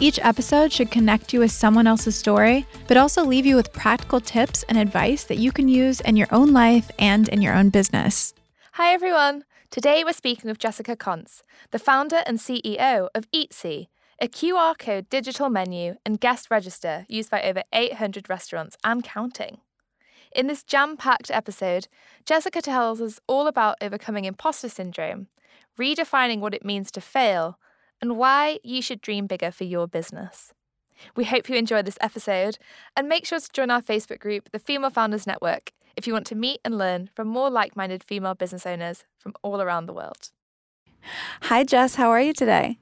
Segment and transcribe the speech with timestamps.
[0.00, 4.20] Each episode should connect you with someone else's story, but also leave you with practical
[4.20, 7.70] tips and advice that you can use in your own life and in your own
[7.70, 8.34] business.
[8.72, 9.44] Hi, everyone.
[9.70, 13.88] Today we're speaking with Jessica Koncz, the founder and CEO of Eatsee,
[14.20, 19.58] a QR code digital menu and guest register used by over 800 restaurants and counting.
[20.34, 21.88] In this jam packed episode,
[22.24, 25.28] Jessica tells us all about overcoming imposter syndrome,
[25.78, 27.58] redefining what it means to fail,
[28.02, 30.52] and why you should dream bigger for your business.
[31.16, 32.58] We hope you enjoyed this episode
[32.96, 36.26] and make sure to join our Facebook group, the Female Founders Network, if you want
[36.26, 39.92] to meet and learn from more like minded female business owners from all around the
[39.92, 40.30] world.
[41.42, 41.94] Hi, Jess.
[41.94, 42.78] How are you today?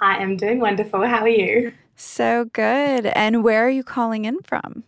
[0.00, 1.06] I am doing wonderful.
[1.06, 1.72] How are you?
[1.96, 3.06] So good.
[3.06, 4.84] And where are you calling in from?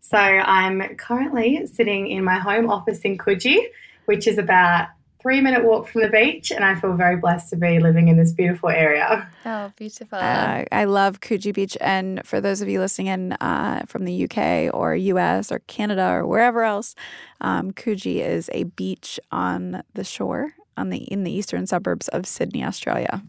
[0.00, 3.60] So, I'm currently sitting in my home office in Coogee,
[4.04, 4.88] which is about
[5.26, 8.16] three minute walk from the beach, and I feel very blessed to be living in
[8.16, 9.28] this beautiful area.
[9.44, 10.18] Oh, beautiful.
[10.18, 11.76] Uh, I love Coogee Beach.
[11.80, 16.08] And for those of you listening in uh, from the UK or US or Canada
[16.08, 16.94] or wherever else,
[17.40, 22.24] um, Coogee is a beach on the shore on the in the eastern suburbs of
[22.24, 23.20] Sydney, Australia.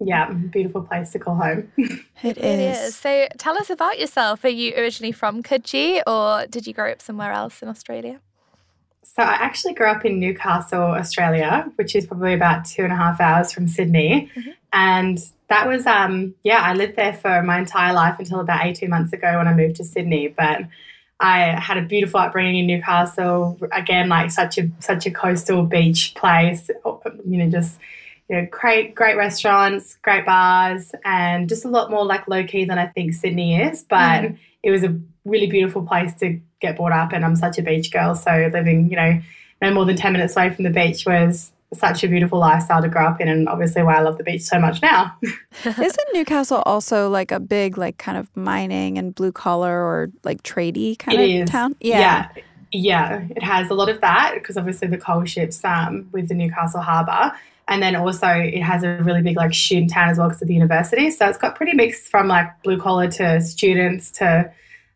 [0.00, 1.70] Yeah, beautiful place to call home.
[1.76, 2.78] it, it is.
[2.78, 2.96] is.
[2.96, 4.44] So tell us about yourself.
[4.44, 8.20] Are you originally from Coogee or did you grow up somewhere else in Australia?
[9.04, 12.96] So I actually grew up in Newcastle, Australia, which is probably about two and a
[12.96, 14.30] half hours from Sydney.
[14.34, 14.50] Mm-hmm.
[14.72, 18.88] And that was, um, yeah, I lived there for my entire life until about 18
[18.88, 20.28] months ago when I moved to Sydney.
[20.28, 20.62] But
[21.20, 23.58] I had a beautiful upbringing in Newcastle.
[23.70, 26.68] Again, like such a such a coastal beach place.
[26.84, 27.78] You know, just
[28.28, 32.64] you know, great great restaurants, great bars, and just a lot more like low key
[32.64, 33.84] than I think Sydney is.
[33.84, 34.38] But mm.
[34.64, 37.90] it was a really beautiful place to get brought up and I'm such a beach
[37.90, 38.14] girl.
[38.14, 39.20] So living, you know,
[39.60, 42.88] no more than 10 minutes away from the beach was such a beautiful lifestyle to
[42.88, 45.14] grow up in and obviously why I love the beach so much now.
[45.64, 50.42] Isn't Newcastle also like a big like kind of mining and blue collar or like
[50.42, 51.50] tradey kind it of is.
[51.50, 51.76] town?
[51.80, 51.98] Yeah.
[52.34, 52.42] yeah.
[52.74, 56.34] Yeah, it has a lot of that because obviously the coal ships um, with the
[56.34, 57.36] Newcastle Harbour.
[57.68, 60.48] And then also it has a really big like student town as well because of
[60.48, 61.10] the university.
[61.10, 64.50] So it's got pretty mixed from like blue collar to students to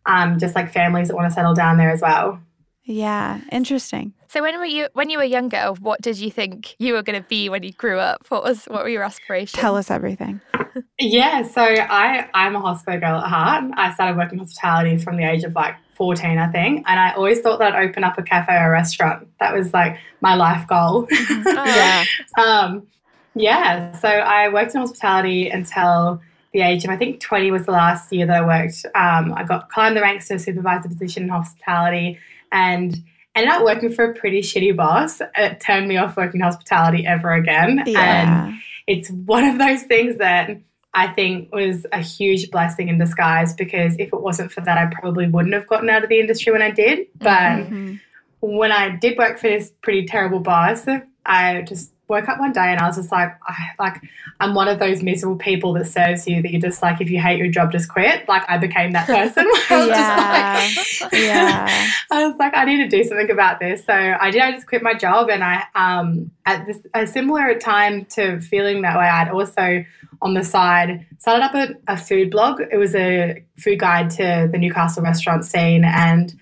[0.06, 2.40] um, just like families that want to settle down there as well.
[2.84, 4.14] Yeah, interesting.
[4.28, 7.20] So when were you when you were younger, what did you think you were going
[7.20, 8.24] to be when you grew up?
[8.28, 9.60] What was what were your aspirations?
[9.60, 10.40] Tell us everything.
[11.00, 13.72] yeah, so I I'm a hospital girl at heart.
[13.76, 17.40] I started working hospitality from the age of like 14, I think, and I always
[17.40, 19.26] thought that I'd open up a cafe or a restaurant.
[19.40, 21.08] That was like my life goal.
[21.10, 21.64] oh.
[21.66, 22.04] yeah.
[22.38, 22.86] um,
[23.34, 26.20] yeah, so I worked in hospitality until
[26.56, 28.86] the age of I think 20 was the last year that I worked.
[28.94, 32.18] Um, I got climbed the ranks to a supervisor position in hospitality
[32.50, 32.96] and
[33.34, 35.20] ended up working for a pretty shitty boss.
[35.36, 37.82] It turned me off working hospitality ever again.
[37.86, 38.46] Yeah.
[38.46, 38.54] And
[38.86, 40.58] it's one of those things that
[40.94, 44.86] I think was a huge blessing in disguise because if it wasn't for that, I
[44.98, 47.08] probably wouldn't have gotten out of the industry when I did.
[47.18, 47.96] But mm-hmm.
[48.40, 50.86] when I did work for this pretty terrible boss,
[51.26, 54.00] I just woke up one day and I was just like, I, like
[54.38, 57.20] I'm one of those miserable people that serves you that you're just like, if you
[57.20, 58.28] hate your job, just quit.
[58.28, 59.46] Like I became that person.
[59.70, 61.06] I yeah.
[61.06, 61.90] Like, yeah.
[62.10, 63.84] I was like, I need to do something about this.
[63.84, 64.42] So I did.
[64.42, 68.82] I just quit my job, and I um at this a similar time to feeling
[68.82, 69.84] that way, I'd also
[70.22, 72.60] on the side started up a, a food blog.
[72.60, 76.32] It was a food guide to the Newcastle restaurant scene, and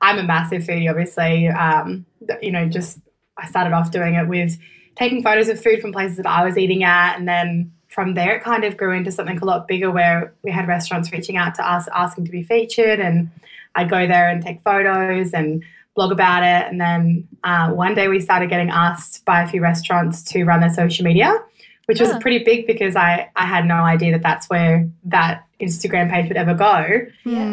[0.00, 1.48] I'm a massive foodie, obviously.
[1.48, 2.04] Um,
[2.42, 2.98] you know, just
[3.38, 4.58] I started off doing it with
[4.96, 7.18] taking photos of food from places that I was eating at.
[7.18, 10.50] And then from there, it kind of grew into something a lot bigger where we
[10.50, 13.00] had restaurants reaching out to us asking to be featured.
[13.00, 13.30] And
[13.74, 15.64] I'd go there and take photos and
[15.94, 16.70] blog about it.
[16.70, 20.60] And then uh, one day we started getting asked by a few restaurants to run
[20.60, 21.40] their social media
[21.86, 26.10] which was pretty big because I, I had no idea that that's where that Instagram
[26.10, 27.06] page would ever go.
[27.24, 27.52] Yeah.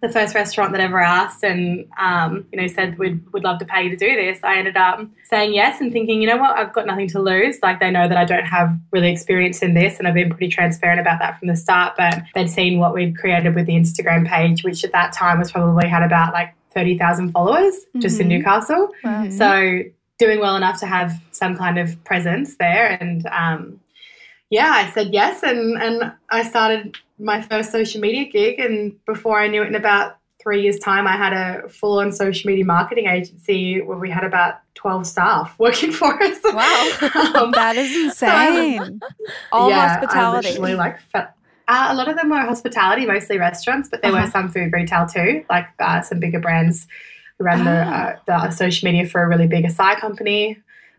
[0.00, 3.58] But the first restaurant that ever asked and um, you know said we'd would love
[3.58, 6.36] to pay you to do this, I ended up saying yes and thinking, you know
[6.36, 7.58] what, I've got nothing to lose.
[7.62, 10.48] Like they know that I don't have really experience in this, and I've been pretty
[10.48, 11.94] transparent about that from the start.
[11.96, 15.50] But they'd seen what we'd created with the Instagram page, which at that time was
[15.52, 18.00] probably had about like thirty thousand followers mm-hmm.
[18.00, 18.38] just in mm-hmm.
[18.38, 18.90] Newcastle.
[19.04, 19.28] Wow.
[19.30, 19.82] So
[20.20, 23.80] doing well enough to have some kind of presence there and um,
[24.50, 29.38] yeah, I said yes, and and I started my first social media gig, and before
[29.38, 33.06] I knew it, in about three years' time, I had a full-on social media marketing
[33.06, 36.38] agency where we had about twelve staff working for us.
[36.44, 39.00] Wow, um, that is insane!
[39.00, 40.48] So, All yeah, hospitality.
[40.48, 40.98] I literally like.
[41.14, 41.26] Uh,
[41.68, 44.24] a lot of them were hospitality, mostly restaurants, but there uh-huh.
[44.24, 46.88] were some food retail too, like uh, some bigger brands
[47.44, 48.32] ran the, ah.
[48.32, 50.58] uh, the social media for a really big acai company.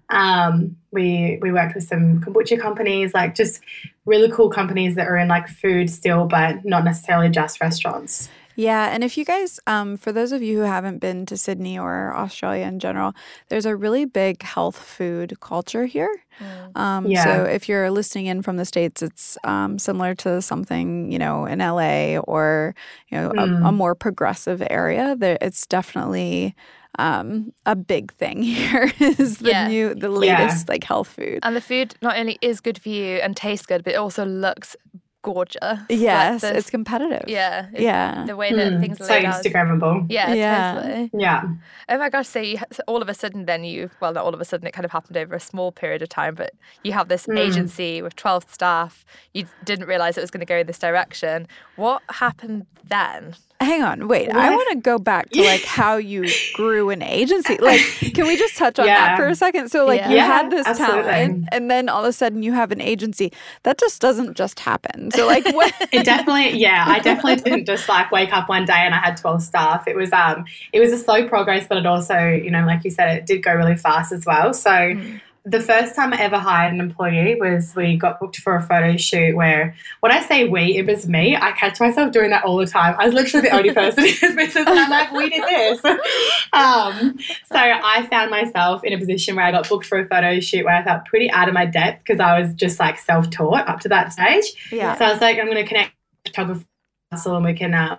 [0.09, 3.61] Um, we we worked with some kombucha companies, like just
[4.05, 8.29] really cool companies that are in like food still, but not necessarily just restaurants.
[8.61, 11.79] Yeah, and if you guys, um, for those of you who haven't been to Sydney
[11.79, 13.15] or Australia in general,
[13.49, 16.15] there's a really big health food culture here.
[16.39, 16.77] Mm.
[16.77, 17.23] Um, yeah.
[17.23, 21.45] So if you're listening in from the states, it's um, similar to something you know
[21.45, 22.75] in LA or
[23.09, 23.39] you know mm.
[23.39, 23.73] a, a, mm.
[23.73, 25.15] more progressive area.
[25.17, 26.55] There, it's definitely
[26.99, 29.67] um, a big thing here is the yeah.
[29.67, 30.73] new, the latest yeah.
[30.73, 31.39] like health food.
[31.43, 34.25] And the food not only is good for you and tastes good, but it also
[34.25, 34.75] looks
[35.21, 35.79] gorgeous.
[35.89, 37.27] Yes, like it's competitive.
[37.27, 38.25] Yeah, yeah.
[38.25, 40.07] The way that mm, things are so Instagrammable.
[40.09, 41.11] Yeah, yeah, totally.
[41.13, 41.43] Yeah.
[41.89, 42.27] Oh my gosh!
[42.27, 44.67] So, you, so all of a sudden, then you well, not all of a sudden.
[44.67, 46.53] It kind of happened over a small period of time, but
[46.83, 47.37] you have this mm.
[47.37, 49.05] agency with twelve staff.
[49.33, 51.47] You didn't realize it was going to go in this direction.
[51.75, 53.35] What happened then?
[53.63, 54.27] Hang on, wait.
[54.27, 54.37] What?
[54.37, 57.57] I want to go back to like how you grew an agency.
[57.57, 57.81] Like,
[58.13, 59.07] can we just touch on yeah.
[59.07, 59.69] that for a second?
[59.69, 60.09] So, like, yeah.
[60.09, 61.03] you had this absolutely.
[61.03, 63.31] talent, and then all of a sudden you have an agency.
[63.63, 65.11] That just doesn't just happen.
[65.11, 65.73] So, like, what?
[65.91, 69.17] it definitely, yeah, I definitely didn't just like wake up one day and I had
[69.17, 69.87] twelve staff.
[69.87, 72.91] It was, um, it was a slow progress, but it also, you know, like you
[72.91, 74.53] said, it did go really fast as well.
[74.53, 74.71] So.
[74.71, 78.61] Mm the first time I ever hired an employee was we got booked for a
[78.61, 81.35] photo shoot where, when I say we, it was me.
[81.35, 82.95] I catch myself doing that all the time.
[82.99, 85.81] I was literally the only person in this business, and I'm like, we did this.
[86.53, 90.41] Um, so I found myself in a position where I got booked for a photo
[90.41, 93.29] shoot where I felt pretty out of my depth because I was just like self
[93.29, 94.43] taught up to that stage.
[94.69, 94.97] Yeah.
[94.97, 95.93] So I was like, I'm going to connect
[96.25, 96.65] photographer
[97.11, 97.97] and we can uh,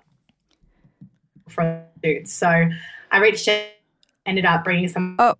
[1.48, 2.28] for shoot.
[2.28, 2.46] So
[3.10, 3.64] I reached out,
[4.26, 5.16] ended up bringing some.
[5.18, 5.34] Oh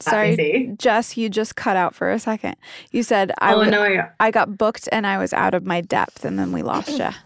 [0.00, 2.56] Sorry, Jess, you just cut out for a second.
[2.90, 4.08] You said I, oh, no.
[4.20, 7.08] I got booked and I was out of my depth, and then we lost you.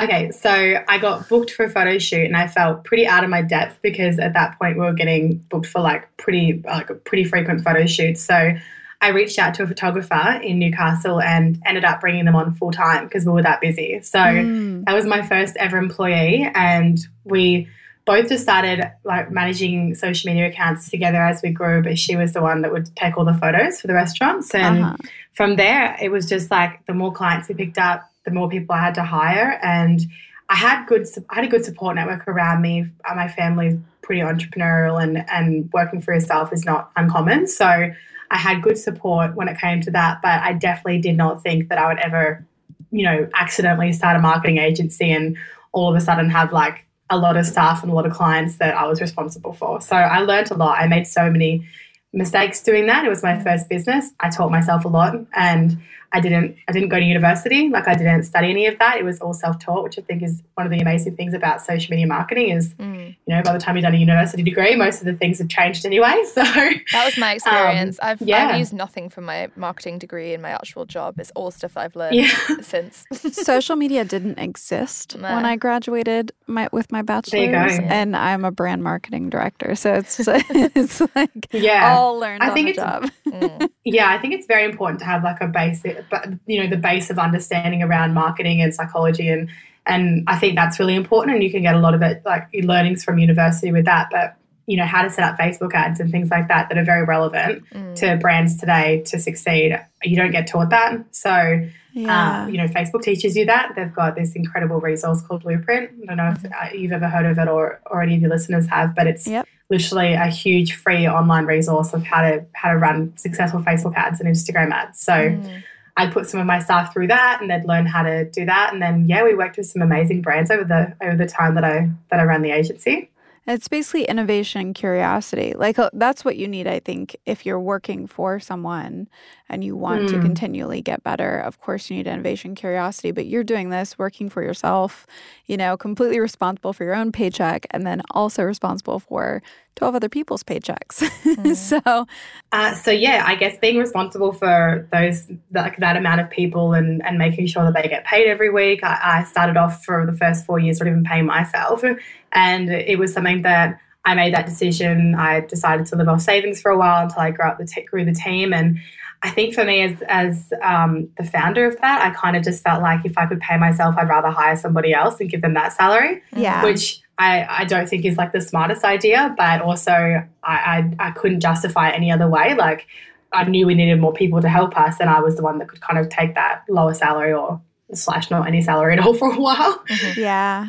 [0.00, 0.50] Okay, so
[0.86, 3.78] I got booked for a photo shoot, and I felt pretty out of my depth
[3.82, 7.84] because at that point we were getting booked for like pretty like pretty frequent photo
[7.84, 8.22] shoots.
[8.22, 8.52] So
[9.00, 12.70] I reached out to a photographer in Newcastle and ended up bringing them on full
[12.70, 14.00] time because we were that busy.
[14.02, 14.84] So mm.
[14.84, 17.68] that was my first ever employee, and we
[18.08, 22.32] both just started like managing social media accounts together as we grew, but she was
[22.32, 24.54] the one that would take all the photos for the restaurants.
[24.54, 24.96] And uh-huh.
[25.34, 28.74] from there, it was just like the more clients we picked up, the more people
[28.74, 29.60] I had to hire.
[29.62, 30.00] And
[30.48, 32.86] I had good, I had a good support network around me.
[33.06, 37.46] Uh, my family's pretty entrepreneurial, and and working for yourself is not uncommon.
[37.46, 37.92] So I
[38.38, 40.22] had good support when it came to that.
[40.22, 42.42] But I definitely did not think that I would ever,
[42.90, 45.36] you know, accidentally start a marketing agency and
[45.72, 48.58] all of a sudden have like a lot of staff and a lot of clients
[48.58, 49.80] that I was responsible for.
[49.80, 50.78] So I learned a lot.
[50.78, 51.66] I made so many
[52.12, 53.04] mistakes doing that.
[53.04, 54.12] It was my first business.
[54.20, 55.78] I taught myself a lot and
[56.12, 57.68] I didn't I didn't go to university.
[57.68, 58.96] Like I didn't study any of that.
[58.96, 61.90] It was all self-taught, which I think is one of the amazing things about social
[61.90, 63.08] media marketing is mm.
[63.26, 65.48] you know, by the time you've done a university degree, most of the things have
[65.48, 66.14] changed anyway.
[66.38, 67.98] So That was my experience.
[68.00, 68.48] Um, I've, yeah.
[68.48, 71.18] I've used nothing from my marketing degree in my actual job.
[71.18, 72.30] It's all stuff I've learned yeah.
[72.60, 73.04] since.
[73.32, 75.34] social media didn't exist no.
[75.34, 79.74] when I graduated my with my bachelor's and I'm a brand marketing director.
[79.74, 81.94] So it's it's like yeah.
[81.94, 83.10] all learned I think it's, job.
[83.26, 83.68] Mm.
[83.84, 85.97] Yeah, I think it's very important to have like a basic but
[86.46, 89.48] you know the base of understanding around marketing and psychology and
[89.86, 92.48] and I think that's really important and you can get a lot of it like
[92.62, 94.36] learnings from university with that but
[94.66, 97.04] you know how to set up Facebook ads and things like that that are very
[97.04, 97.94] relevant mm.
[97.96, 102.42] to brands today to succeed you don't get taught that so yeah.
[102.42, 106.06] Um, you know Facebook teaches you that they've got this incredible resource called Blueprint I
[106.06, 106.76] don't know if mm-hmm.
[106.76, 109.48] you've ever heard of it or, or any of your listeners have but it's yep
[109.70, 114.20] literally a huge free online resource of how to how to run successful Facebook ads
[114.20, 115.00] and Instagram ads.
[115.00, 115.62] So mm.
[115.98, 118.72] I put some of my staff through that and they'd learn how to do that.
[118.72, 121.64] And then yeah, we worked with some amazing brands over the over the time that
[121.64, 123.10] I that I ran the agency.
[123.48, 125.54] It's basically innovation and curiosity.
[125.56, 129.08] Like uh, that's what you need, I think, if you're working for someone
[129.48, 130.08] and you want mm.
[130.08, 130.22] to hmm.
[130.22, 131.38] continually get better.
[131.38, 135.06] Of course, you need innovation curiosity, but you're doing this working for yourself,
[135.46, 139.42] you know, completely responsible for your own paycheck and then also responsible for
[139.78, 141.08] 12 other people's paychecks.
[141.28, 141.54] Mm.
[141.54, 142.06] so,
[142.52, 147.04] uh, so yeah, I guess being responsible for those like that amount of people and
[147.04, 148.82] and making sure that they get paid every week.
[148.82, 151.84] I, I started off for the first four years not even paying myself,
[152.32, 155.14] and it was something that I made that decision.
[155.14, 157.82] I decided to live off savings for a while until I grew up the t-
[157.82, 158.78] grew the team and.
[159.20, 162.62] I think for me, as as um, the founder of that, I kind of just
[162.62, 165.54] felt like if I could pay myself, I'd rather hire somebody else and give them
[165.54, 166.22] that salary.
[166.36, 166.62] Yeah.
[166.62, 171.10] Which I, I don't think is like the smartest idea, but also I, I I
[171.10, 172.54] couldn't justify it any other way.
[172.54, 172.86] Like
[173.32, 175.68] I knew we needed more people to help us, and I was the one that
[175.68, 177.60] could kind of take that lower salary or
[177.92, 179.82] slash not any salary at all for a while.
[179.88, 180.20] Mm-hmm.
[180.20, 180.68] Yeah.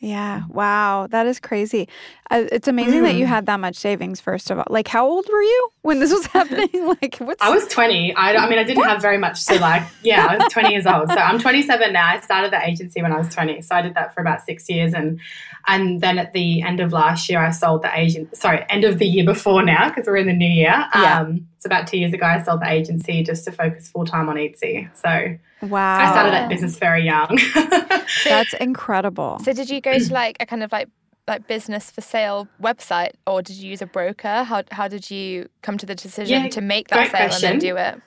[0.00, 0.42] Yeah.
[0.48, 1.08] Wow.
[1.10, 1.88] That is crazy.
[2.30, 3.28] Uh, it's amazing that you Mm.
[3.28, 4.66] had that much savings, first of all.
[4.70, 6.68] Like, how old were you when this was happening?
[7.02, 7.42] like, what's.
[7.42, 8.14] I was 20.
[8.14, 10.86] I, I mean, I didn't have very much to like, yeah, I was 20 years
[10.86, 11.08] old.
[11.08, 12.06] So I'm 27 now.
[12.06, 13.60] I started the agency when I was 20.
[13.62, 14.94] So I did that for about six years.
[14.94, 15.18] And
[15.66, 18.98] and then at the end of last year, I sold the agent, sorry, end of
[18.98, 20.86] the year before now, because we're in the new year.
[20.94, 21.26] Yeah.
[21.58, 24.36] It's about two years ago, I sold the agency just to focus full time on
[24.36, 24.88] Eatsee.
[24.96, 25.36] So
[25.66, 25.98] wow.
[25.98, 27.36] I started that business very young.
[28.24, 29.40] That's incredible.
[29.42, 30.88] So did you go to like a kind of like
[31.26, 34.44] like business for sale website or did you use a broker?
[34.44, 37.60] How how did you come to the decision Yeah, to make that great sale and
[37.60, 38.00] then do it?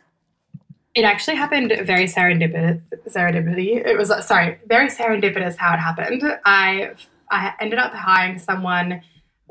[0.95, 2.81] It actually happened very serendipitous.
[3.09, 3.85] Serendipity.
[3.85, 6.23] It was sorry, very serendipitous how it happened.
[6.45, 6.91] I
[7.29, 9.01] I ended up hiring someone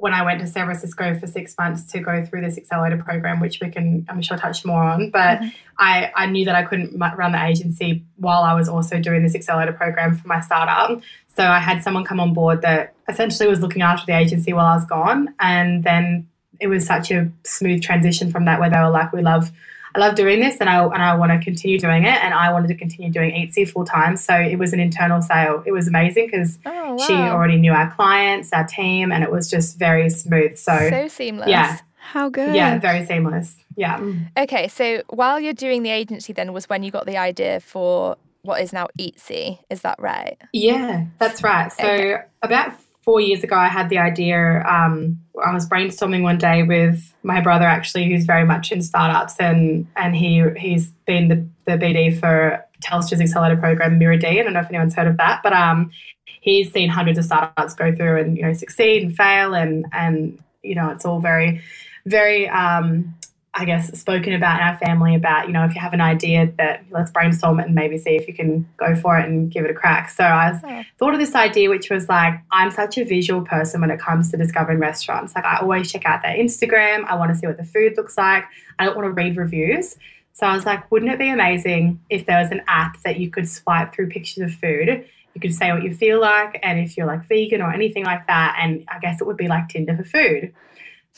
[0.00, 3.38] when I went to San Francisco for six months to go through this accelerator program,
[3.38, 5.10] which we can I'm sure touch more on.
[5.10, 5.48] But mm-hmm.
[5.78, 9.34] I I knew that I couldn't run the agency while I was also doing this
[9.34, 11.00] accelerator program for my startup.
[11.28, 14.66] So I had someone come on board that essentially was looking after the agency while
[14.66, 16.28] I was gone, and then
[16.58, 19.50] it was such a smooth transition from that where they were like, "We love."
[19.94, 22.18] I love doing this and I, and I want to continue doing it.
[22.24, 24.16] And I wanted to continue doing Eatsee full time.
[24.16, 25.62] So it was an internal sale.
[25.66, 26.96] It was amazing because Oh wow.
[26.98, 30.56] she already knew our clients, our team, and it was just very smooth.
[30.56, 31.48] So, so seamless.
[31.48, 31.78] yeah.
[32.02, 32.54] How good.
[32.56, 33.56] yeah, very seamless.
[33.76, 34.02] Yeah.
[34.36, 38.16] Okay, so while you're doing the agency then was when you got the idea for
[38.42, 40.36] what is now Eatsee, is that right?
[40.52, 41.70] Yeah, that's right.
[41.72, 42.16] So Okay.
[42.42, 42.72] about
[43.10, 44.62] four years ago, I had the idea.
[44.62, 49.34] Um, I was brainstorming one day with my brother, actually, who's very much in startups,
[49.40, 54.28] and and he he's been the, the BD for Telstra's accelerator program, muru-D.
[54.28, 55.90] I don't know if anyone's heard of that, but um,
[56.24, 60.38] he's seen hundreds of startups go through and you know succeed and fail, and and
[60.62, 61.60] you know it's all very
[62.06, 63.12] very um,
[63.52, 66.52] I guess, spoken about in our family about, you know, if you have an idea
[66.58, 69.64] that let's brainstorm it and maybe see if you can go for it and give
[69.64, 70.08] it a crack.
[70.10, 70.82] So I was, Oh.
[70.98, 74.30] thought of this idea, which was like, I'm such a visual person when it comes
[74.30, 75.34] to discovering restaurants.
[75.34, 77.04] Like, I always check out their Instagram.
[77.06, 78.44] I want to see what the food looks like.
[78.78, 79.96] I don't want to read reviews.
[80.32, 83.30] So I was like, wouldn't it be amazing if there was an app that you
[83.30, 85.04] could swipe through pictures of food?
[85.34, 88.26] You could say what you feel like and if you're like vegan or anything like
[88.28, 88.56] that.
[88.60, 90.54] And I guess it would be like Tinder for food.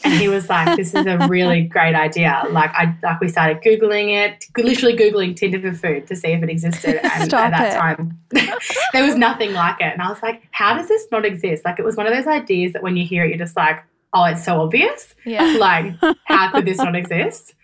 [0.05, 3.63] And he was like, "This is a really great idea." Like, I like we started
[3.63, 7.01] googling it, literally googling Tinder for food to see if it existed.
[7.05, 7.79] And Stop at that it.
[7.79, 8.19] time,
[8.93, 9.93] there was nothing like it.
[9.93, 12.27] And I was like, "How does this not exist?" Like, it was one of those
[12.27, 13.83] ideas that when you hear it, you're just like,
[14.13, 15.57] "Oh, it's so obvious." Yeah.
[15.59, 15.95] Like,
[16.25, 17.55] how could this not exist?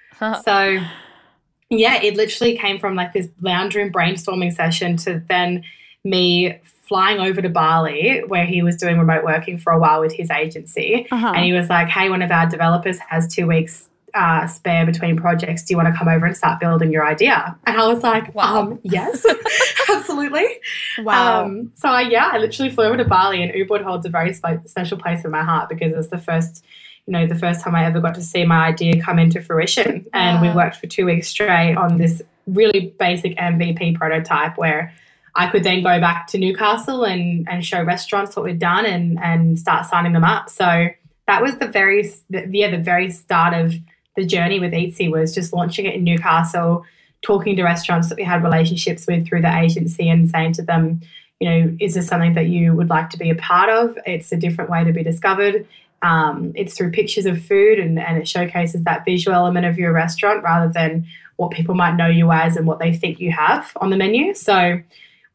[0.44, 0.78] So,
[1.70, 5.64] yeah, it literally came from like this lounge room brainstorming session to then
[6.04, 10.12] me flying over to Bali, where he was doing remote working for a while with
[10.14, 11.06] his agency.
[11.10, 11.32] Uh-huh.
[11.34, 15.16] And he was like, hey, one of our developers has two weeks uh, spare between
[15.16, 15.62] projects.
[15.64, 17.56] Do you want to come over and start building your idea?
[17.66, 18.62] And I was like, Wow.
[18.62, 19.24] um, yes,
[19.90, 20.46] absolutely.
[21.00, 21.44] wow.
[21.44, 24.32] Um, so I, yeah, I literally flew over to Bali, and Ubud holds a very
[24.32, 26.64] spe- special place in my heart because it's the first,
[27.06, 30.06] you know, the first time I ever got to see my idea come into fruition.
[30.14, 34.92] And we worked for two weeks straight on this really basic MVP prototype where
[35.34, 39.18] I could then go back to Newcastle and and show restaurants what we'd done and
[39.22, 40.50] and start signing them up.
[40.50, 40.88] So
[41.26, 43.74] that was the very the, yeah the very start of
[44.16, 46.84] the journey with Eatsee was just launching it in Newcastle,
[47.22, 51.00] talking to restaurants that we had relationships with through the agency and saying to them,
[51.38, 53.96] you know, is this something that you would like to be a part of?
[54.06, 55.66] It's a different way to be discovered.
[56.02, 59.92] Um, it's through pictures of food and, and it showcases that visual element of your
[59.92, 61.06] restaurant rather than
[61.36, 64.34] what people might know you as and what they think you have on the menu.
[64.34, 64.80] So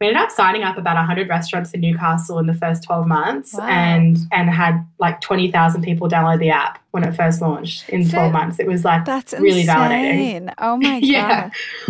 [0.04, 3.54] we ended up signing up about 100 restaurants in Newcastle in the first 12 months
[3.54, 3.66] Wow.
[3.68, 8.18] and and had like 20,000 people download the app when it first launched in So-
[8.18, 8.60] 12 months.
[8.60, 10.54] It was like That's really validating.
[10.58, 11.04] Oh my god.
[11.14, 11.50] Yeah.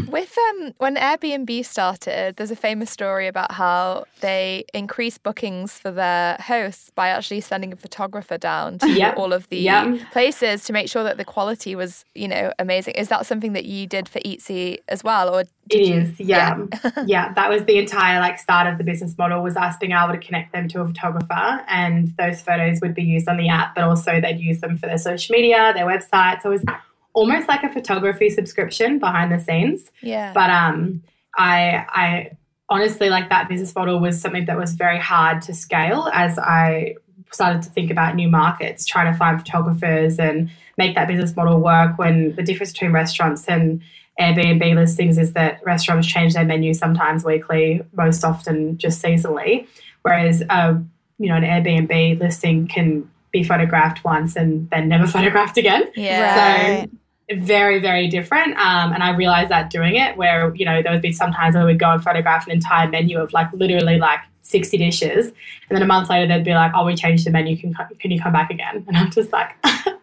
[0.09, 5.89] With um when Airbnb started, there's a famous story about how they increased bookings for
[5.91, 9.17] their hosts by actually sending a photographer down to Yep.
[9.17, 10.11] all of the Yep.
[10.11, 12.93] places to make sure that the quality was, you know, amazing.
[12.93, 16.19] Is that something that you did for Eatsee as well, or It did you- is,
[16.19, 16.57] yeah.
[17.05, 20.13] yeah, that was the entire like start of the business model was us being able
[20.13, 23.75] to connect them to a photographer and those photos would be used on the app,
[23.75, 26.41] but also they'd use them for their social media, their website.
[26.41, 26.65] So it was
[27.13, 29.91] almost like a photography subscription behind the scenes.
[30.01, 30.33] Yeah.
[30.33, 31.03] But um
[31.35, 32.31] I I
[32.69, 36.95] honestly like that business model was something that was very hard to scale as I
[37.31, 41.59] started to think about new markets, trying to find photographers and make that business model
[41.59, 43.81] work when the difference between restaurants and
[44.19, 49.67] Airbnb listings is that restaurants change their menu sometimes weekly, most often just seasonally,
[50.03, 50.75] whereas uh,
[51.17, 55.89] you know an Airbnb listing can be photographed once and then never photographed again.
[55.95, 56.77] Yeah.
[56.79, 56.89] Right.
[56.89, 56.97] So
[57.35, 58.57] very, very different.
[58.57, 61.55] Um, and I realized that doing it, where you know there would be some times
[61.55, 65.35] where we'd go and photograph an entire menu of like literally like 60 dishes, and
[65.75, 67.57] then a month later they'd be like, "Oh, we changed the menu.
[67.57, 69.55] Can can you come back again?" And I'm just like.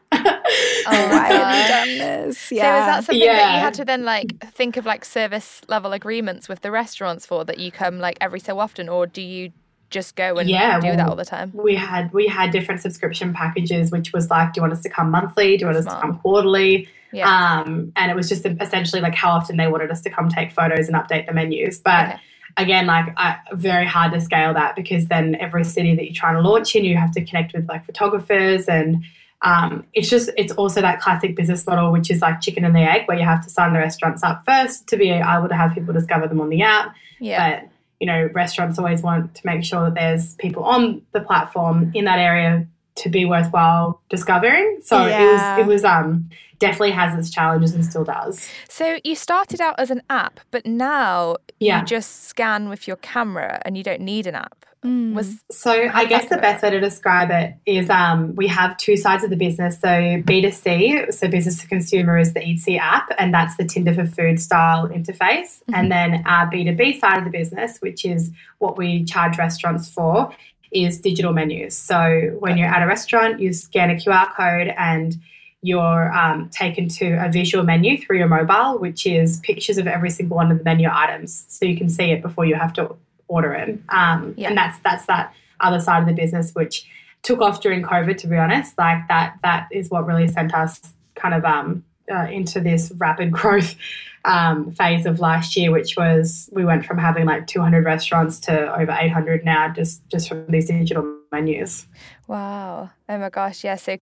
[0.93, 2.51] Oh Why have you done this?
[2.53, 2.75] Yeah.
[2.75, 5.93] So is that something that you had to then like think of like service level
[5.93, 9.53] agreements with the restaurants for that you come like every so often, or do you
[9.91, 11.53] just go and Yeah, do that all the time?
[11.53, 14.89] we had we had different subscription packages, which was like, do you want us to
[14.89, 15.57] come monthly?
[15.57, 16.89] Do you want us to come quarterly?
[17.13, 17.61] Yeah.
[17.63, 20.53] Um, and it was just essentially like how often they wanted us to come take
[20.53, 21.81] photos and update the menus.
[21.81, 22.21] But Okay.
[22.57, 26.37] again, like I, very hard to scale that because then every city that you're trying
[26.41, 29.05] to launch in, you have to connect with like photographers and
[29.43, 32.81] um, it's just it's also that classic business model, which is like chicken and the
[32.81, 35.73] egg, where you have to sign the restaurants up first to be able to have
[35.75, 36.95] people discover them on the app.
[37.19, 37.61] yeah.
[37.61, 37.69] But
[38.01, 42.07] you know, restaurants always want to make sure that there's people on the platform in
[42.07, 42.67] that area
[42.97, 44.79] to be worthwhile discovering.
[44.83, 45.21] So Yeah.
[45.23, 46.29] it was it was um
[46.59, 48.47] definitely has its challenges and still does.
[48.69, 51.81] So you started out as an app, but now Yeah.
[51.81, 54.67] you just scan with your camera and you don't need an app.
[54.85, 55.15] Mm.
[55.15, 58.97] Was So I guess the best way to describe it is um, we have two
[58.97, 59.79] sides of the business.
[59.79, 64.07] So B2C, so business to consumer is the Eatsee app, and that's the Tinder for
[64.07, 65.63] food style interface.
[65.75, 70.35] And then our B2B side of the business, which is what we charge restaurants for,
[70.73, 71.77] is digital menus.
[71.77, 75.17] So when you're at a restaurant, you scan a QR code and
[75.63, 80.09] you're um, taken to a visual menu through your mobile, which is pictures of every
[80.09, 82.97] single one of the menu items, so you can see it before you have to
[83.31, 83.79] order it.
[83.89, 84.49] Um, Yeah.
[84.49, 86.87] And that's that's that other side of the business, which
[87.23, 88.17] took off during COVID.
[88.19, 90.81] To be honest, like that that is what really sent us
[91.15, 93.77] kind of um, uh, into this rapid growth
[94.25, 98.75] um, phase of last year, which was we went from having like 200 restaurants to
[98.79, 101.87] over 800 now, just just from these digital menus.
[102.27, 102.91] wow.
[103.09, 103.77] Oh my gosh, yeah.
[103.77, 103.97] So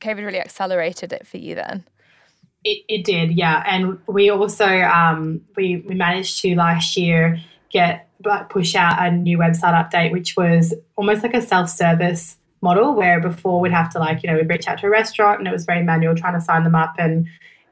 [0.00, 1.84] COVID really accelerated it for you then.
[2.64, 3.62] It, it did, yeah.
[3.66, 9.10] And we also um, we we managed to last year get but push out a
[9.10, 13.88] new website update, which was almost like a self service model where before we'd have
[13.92, 16.14] to like you know we'd reach out to a restaurant and it was very manual
[16.16, 17.26] trying to sign them up and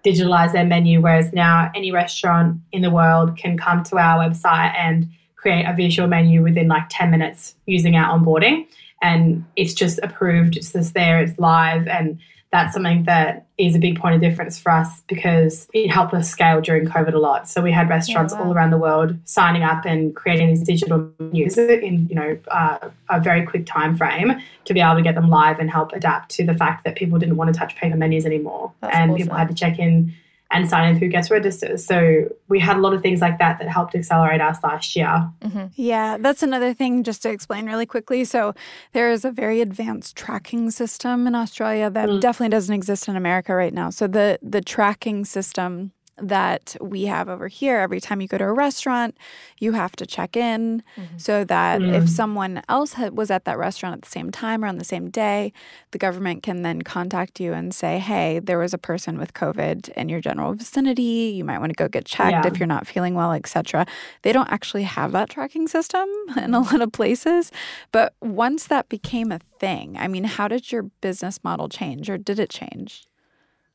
[0.04, 1.00] digitalize their menu.
[1.00, 5.08] Whereas now any restaurant in the world can come to our website and
[5.46, 8.66] create a visual menu within like 10 minutes using our onboarding.
[9.00, 11.86] And it's just approved, it's just there, it's live.
[11.86, 12.18] And
[12.50, 16.28] that's something that is a big point of difference for us because it helped us
[16.28, 17.48] scale during COVID a lot.
[17.48, 18.42] So we had restaurants wow.
[18.42, 22.88] all around the world signing up and creating these digital menus in you know uh,
[23.08, 24.32] a very quick time frame
[24.64, 27.20] to be able to get them live and help adapt to the fact that people
[27.20, 30.12] didn't want to touch paper menus anymore, That's and people had to check in
[30.52, 31.84] and sign in through guest registers.
[31.84, 35.28] So we had a lot of things like that that helped accelerate us last year.
[35.74, 38.24] Yeah, that's another thing just to explain really quickly.
[38.24, 38.54] So,
[38.92, 42.20] there is a very advanced tracking system in Australia that Mm.
[42.20, 43.90] definitely doesn't exist in America right now.
[43.90, 48.44] So, the the tracking system that we have over here, every time you go to
[48.44, 49.16] a restaurant,
[49.58, 50.82] you have to check in
[51.18, 52.08] so that if Mm.
[52.08, 55.10] someone else had, was at that restaurant at the same time or on the same
[55.10, 55.52] day,
[55.90, 59.90] the government can then contact you and say, hey, there was a person with COVID
[59.90, 61.34] in your general vicinity.
[61.36, 62.46] You might want to go get checked Yeah.
[62.46, 63.84] if you're not feeling well, etc.
[64.22, 67.52] They don't actually have that tracking system in a lot of places.
[67.92, 72.16] But once that became a thing, I mean, how did your business model change or
[72.16, 73.04] did it change?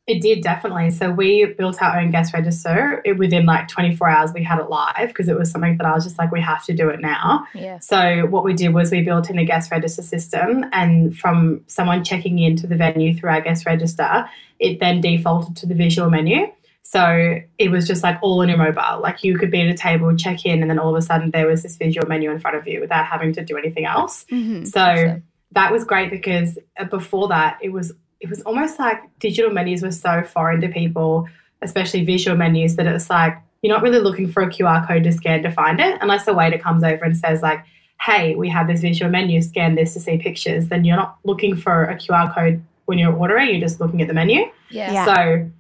[0.08, 0.90] It did definitely.
[0.90, 3.02] So we built our own guest register.
[3.06, 5.94] It, within like 24 hours, we had it live because it was something that I
[5.94, 7.46] was just like, we have to do it now.
[7.54, 7.78] Yeah.
[7.80, 12.04] So what we did was we built in a guest register system, and from someone
[12.04, 14.28] checking into the venue through our guest register,
[14.60, 16.48] it then defaulted to the visual menu.
[16.84, 19.02] So it was just like all on your mobile.
[19.02, 21.32] Like you could be at a table, check in, and then all of a sudden
[21.32, 24.26] there was this visual menu in front of you without having to do anything else.
[24.32, 24.66] Mm-hmm.
[24.66, 25.24] So Awesome.
[25.52, 29.82] that was great because uh, before that it was it was almost like digital menus
[29.82, 31.28] were so foreign to people,
[31.62, 35.12] especially visual menus, that it's like you're not really looking for a QR code to
[35.12, 37.66] scan to find it unless a waiter comes over and says like,
[38.00, 39.42] "Hey, we have this visual menu.
[39.42, 43.14] Scan this to see pictures." Then you're not looking for a QR code when you're
[43.14, 43.50] ordering.
[43.50, 44.46] You're just looking at the menu.
[44.70, 44.94] Yeah.
[44.94, 45.06] Yeah.
[45.06, 45.52] So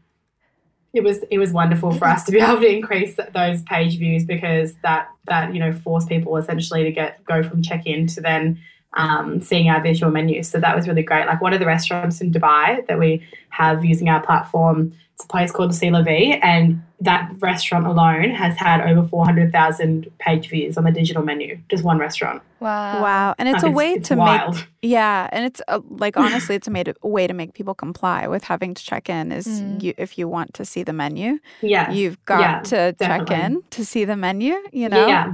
[0.94, 4.26] it was it was wonderful for us to be able to increase those page views
[4.26, 8.22] because that that you know forced people essentially to get go from check in to
[8.22, 8.60] then
[8.94, 10.50] um, seeing our visual menus.
[10.50, 11.26] So that was really great.
[11.26, 15.28] Like one of the restaurants in Dubai that we have using our platform it's a
[15.28, 20.78] place called C'est La Vie, and that restaurant alone has had over 400,000 page views
[20.78, 22.42] on the digital menu, just one restaurant.
[22.60, 23.02] Wow.
[23.02, 23.36] Wow.
[23.38, 24.56] And it's Like, a way it's to wild.
[24.56, 27.74] make yeah, and it's a, like honestly it's a, made, a way to make people
[27.74, 29.82] comply with having to check in is Mm.
[29.84, 31.94] you, if you want to see the menu, Yes.
[31.96, 35.08] you've got yeah, to check in to see the menu, you know?
[35.08, 35.34] Yeah.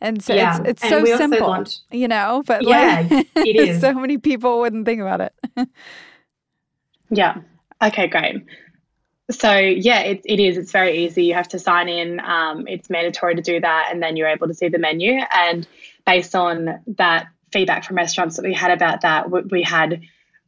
[0.00, 0.58] And so yeah.
[0.60, 3.80] it's it's And so simple, launched- you know, but Yeah, like it is.
[3.80, 5.32] so many people wouldn't think about it.
[7.10, 7.36] Yeah.
[7.82, 8.36] Okay, great.
[9.30, 10.56] So yeah, it, it is.
[10.56, 11.24] It's very easy.
[11.24, 12.20] You have to sign in.
[12.20, 15.20] Um, it's mandatory to do that, and then you're able to see the menu.
[15.34, 15.66] And
[16.06, 20.02] based on that feedback from restaurants that we had about that, we, we had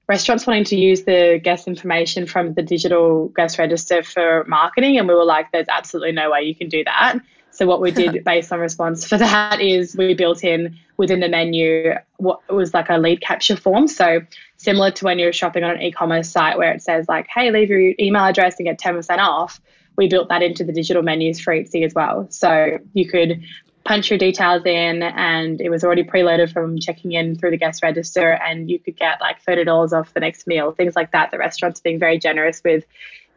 [0.08, 5.08] restaurants wanting to use the guest information from the digital guest register for marketing, and
[5.08, 7.18] we were like, "There's absolutely no way you can do that."
[7.58, 11.28] So what we did based on response for that is we built in within the
[11.28, 13.88] menu what was like a lead capture form.
[13.88, 14.20] So
[14.58, 17.68] similar to when you're shopping on an e-commerce site where it says like, "Hey, leave
[17.68, 19.60] your email address and get 10% off."
[19.96, 22.28] We built that into the digital menus for Eatsee as well.
[22.30, 23.42] So you could
[23.84, 27.82] punch your details in and it was already preloaded from checking in through the guest
[27.82, 31.32] register and you could get like $30 off the next meal, things like that.
[31.32, 32.84] The restaurant's being very generous with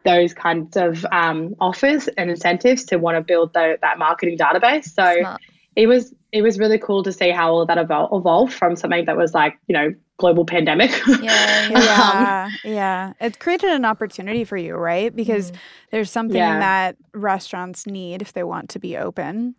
[0.04, 4.84] those kinds of um, offers and incentives to want to build the, that marketing database.
[4.86, 5.40] So Smart.
[5.76, 9.04] it was it was really cool to see how all that evol- evolved from something
[9.04, 10.90] that was like you know global pandemic.
[11.06, 11.68] Yeah, yeah.
[11.70, 13.12] yeah, yeah.
[13.20, 15.14] It created an opportunity for you, right?
[15.14, 15.52] Because
[15.90, 16.58] there's something Yeah.
[16.60, 19.56] that restaurants need if they want to be open.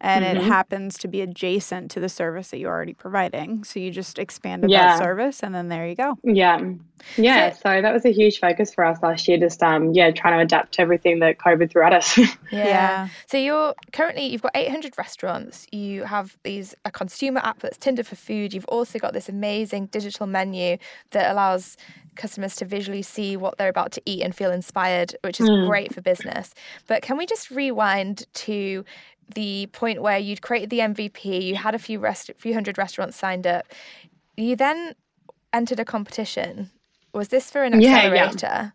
[0.00, 0.46] And it Mhm.
[0.48, 3.64] happens to be adjacent to the service that you're already providing.
[3.64, 4.88] So you just expanded Yeah.
[4.88, 6.18] that service and then there you go.
[6.22, 6.60] yeah,
[7.16, 7.50] yeah.
[7.52, 9.38] So- So, that was a huge focus for us last year.
[9.38, 12.18] Just um yeah, trying to adapt to everything that COVID threw at us.
[12.52, 13.08] Yeah.
[13.26, 15.66] So you're currently you've got 800 restaurants.
[15.72, 18.52] You have these a consumer app that's Tinder for food.
[18.54, 20.76] You've also got this amazing digital menu
[21.12, 21.76] that allows
[22.16, 25.66] customers to visually see what they're about to eat and feel inspired, which is Mm.
[25.66, 26.54] great for business.
[26.86, 28.84] But can we just rewind to
[29.34, 33.16] the point where you'd created the MVP, you had a few rest few hundred restaurants
[33.16, 33.66] signed up.
[34.36, 34.94] You then
[35.52, 36.70] entered a competition.
[37.12, 38.46] Was this for an accelerator?
[38.46, 38.70] Yeah, yeah.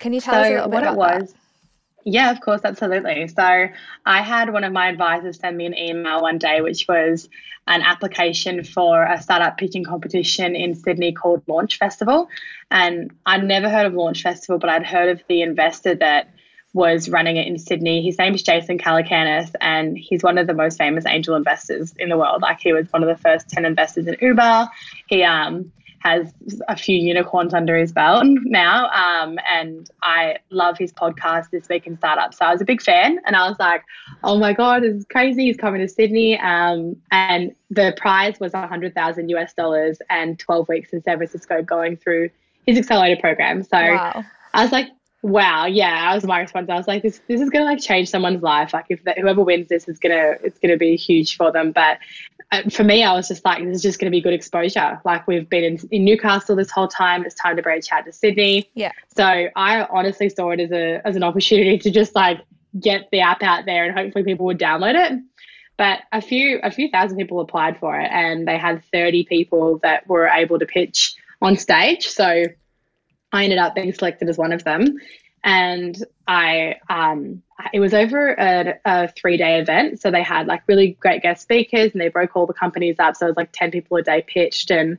[0.00, 1.22] Can you tell us a little bit what about it that?
[1.22, 1.34] was
[2.04, 3.66] yeah of course absolutely so
[4.06, 7.28] i had one of my advisors send me an email one day which was
[7.66, 12.28] an application for a startup pitching competition in sydney called launch festival
[12.70, 16.28] and i'd never heard of launch festival but i'd heard of the investor that
[16.74, 18.02] was running it in Sydney.
[18.02, 22.10] His name is Jason Calacanis, and he's one of the most famous angel investors in
[22.10, 22.42] the world.
[22.42, 24.68] Like he was one of the first ten investors in Uber.
[25.06, 25.72] He um,
[26.04, 26.34] has
[26.68, 28.90] a few unicorns under his belt now.
[28.90, 32.38] Um, and I love his podcast, This Week in Startups.
[32.38, 33.82] So I was a big fan and I was like,
[34.22, 35.46] oh my God, this is crazy.
[35.46, 36.38] He's coming to Sydney.
[36.38, 41.96] Um, and the prize was 100,000 US dollars and 12 weeks in San Francisco going
[41.96, 42.28] through
[42.66, 43.62] his accelerator program.
[43.62, 44.24] So Wow.
[44.52, 44.88] I was like,
[45.24, 46.68] wow, yeah, that was my response.
[46.68, 48.74] I was like, this, this is gonna like change someone's life.
[48.74, 51.72] Like if whoever wins this is gonna, it's gonna be huge for them.
[51.72, 51.98] But
[52.52, 55.00] uh, for me, I was just like, this is just gonna be good exposure.
[55.02, 57.24] Like we've been in, in Newcastle this whole time.
[57.24, 58.68] It's time to branch out to Sydney.
[58.74, 58.92] Yeah.
[59.16, 62.42] So I honestly saw it as a as an opportunity to just like
[62.78, 65.22] get the app out there and hopefully people would download it.
[65.78, 69.78] But a few a few thousand people applied for it, and they had 30 people
[69.78, 72.08] that were able to pitch on stage.
[72.08, 72.44] So
[73.34, 74.96] I ended up being selected as one of them.
[75.42, 77.42] And I, um,
[77.72, 80.00] it was over a, a three day event.
[80.00, 83.16] So they had like really great guest speakers and they broke all the companies up.
[83.16, 84.70] So it was like 10 people a day pitched.
[84.70, 84.98] And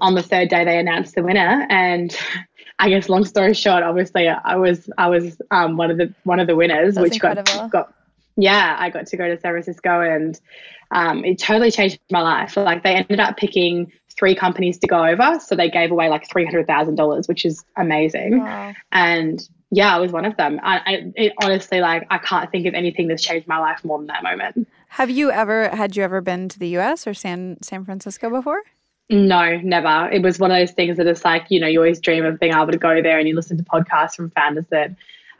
[0.00, 1.66] on the third day, they announced the winner.
[1.68, 2.16] And
[2.78, 6.40] I guess long story short, obviously I was, I was, um, one of the, one
[6.40, 7.52] of the winners, That's which incredible.
[7.52, 7.94] got, got,
[8.36, 10.38] yeah, I got to go to San Francisco and,
[10.92, 12.56] um, it totally changed my life.
[12.56, 15.38] Like they ended up picking three companies to go over.
[15.40, 18.40] So they gave away like $300,000, which is amazing.
[18.40, 18.74] Wow.
[18.92, 20.60] And yeah, I was one of them.
[20.62, 23.98] I, I it, honestly, like, I can't think of anything that's changed my life more
[23.98, 24.68] than that moment.
[24.88, 28.62] Have you ever had you ever been to the US or San San Francisco before?
[29.08, 30.10] No, never.
[30.10, 32.38] It was one of those things that it's like, you know, you always dream of
[32.38, 34.94] being able to go there and you listen to podcasts from founders that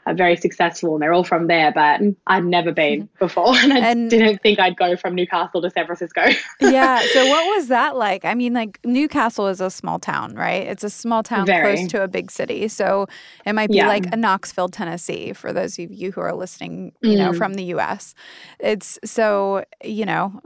[0.05, 3.55] are very successful and they're all from there, but I'd never been before.
[3.55, 6.23] And I And- didn't think I'd go from Newcastle to San Francisco.
[6.61, 6.99] yeah.
[7.13, 8.25] So what was that like?
[8.25, 10.67] I mean, like Newcastle is a small town, right?
[10.67, 11.75] It's a small town Very.
[11.77, 12.67] close to a big city.
[12.67, 13.07] So
[13.45, 13.87] it might be Yeah.
[13.87, 17.37] like a Knoxville, Tennessee, for those of you who are listening, you know, Mm.
[17.37, 18.13] from the US.
[18.59, 20.41] It's so, you know,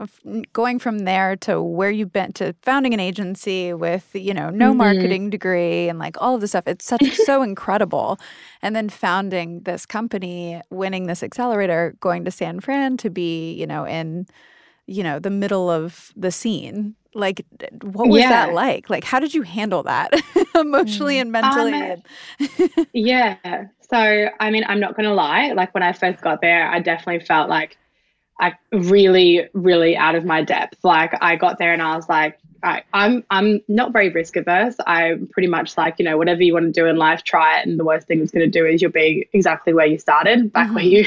[0.52, 4.72] going from there to where you've been to founding an agency with, you know, no
[4.72, 4.76] Mhm.
[4.76, 6.64] marketing degree and like all of this stuff.
[6.66, 8.18] It's such so incredible.
[8.62, 13.66] And then founding this company, winning this accelerator, going to San Fran to be, you
[13.66, 14.26] know, in
[14.86, 17.44] you know the middle of the scene like
[17.82, 20.10] what was that like like how did you handle that
[20.54, 23.66] emotionally and mentally Um, Yeah.
[23.90, 25.52] So, I mean, I'm not going to lie.
[25.52, 27.78] Like when I first got there, I definitely felt like
[28.38, 30.78] I really, really out of my depth.
[30.84, 34.74] Like I got there and I was like, I, I'm I'm not very risk averse.
[34.86, 37.66] I'm pretty much like, you know, whatever you want to do in life, try it.
[37.66, 40.52] And the worst thing it's going to do is you'll be exactly where you started,
[40.52, 40.74] back mm-hmm.
[40.74, 41.06] where you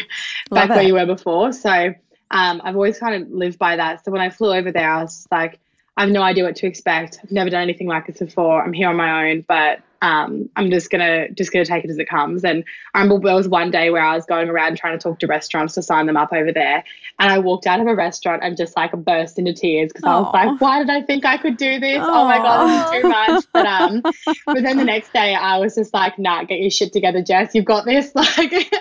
[0.49, 1.51] back where you were before.
[1.51, 1.93] So
[2.31, 4.05] um, I've always kind of lived by that.
[4.05, 5.59] So when I flew over there, I was like,
[5.97, 7.19] I have no idea what to expect.
[7.21, 8.63] I've never done anything like this before.
[8.63, 11.97] I'm here on my own, but um, I'm just gonna just gonna take it as
[11.99, 12.43] it comes.
[12.43, 15.19] And I remember there was one day where I was going around trying to talk
[15.19, 16.83] to restaurants to sign them up over there,
[17.19, 20.19] and I walked out of a restaurant and just like burst into tears because I
[20.19, 21.99] was like, "Why did I think I could do this?
[21.99, 22.07] Aww.
[22.07, 24.01] Oh my god, this is too much." But um,
[24.45, 27.53] but then the next day I was just like, "Nah, get your shit together, Jess.
[27.53, 28.71] You've got this." Like,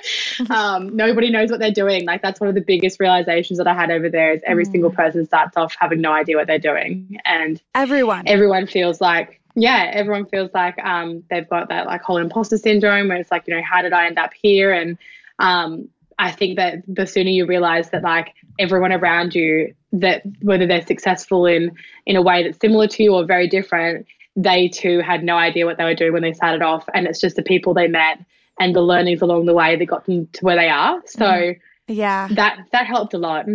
[0.51, 2.05] um, nobody knows what they're doing.
[2.05, 4.71] Like that's one of the biggest realizations that I had over there is every mm.
[4.71, 9.40] single person starts off having no idea what they're doing, and everyone everyone feels like
[9.55, 13.45] yeah, everyone feels like um, they've got that like whole imposter syndrome where it's like,
[13.47, 14.73] you know, how did I end up here?
[14.73, 14.99] And
[15.39, 20.67] um, I think that the sooner you realize that like everyone around you, that whether
[20.67, 21.73] they're successful in
[22.07, 25.67] in a way that's similar to you or very different, they too had no idea
[25.67, 28.19] what they were doing when they started off, and it's just the people they met
[28.61, 31.01] and the learnings along the way that got them to where they are.
[31.07, 31.25] So.
[31.25, 31.61] Mm
[31.91, 32.29] yeah.
[32.31, 33.47] That that helped a lot.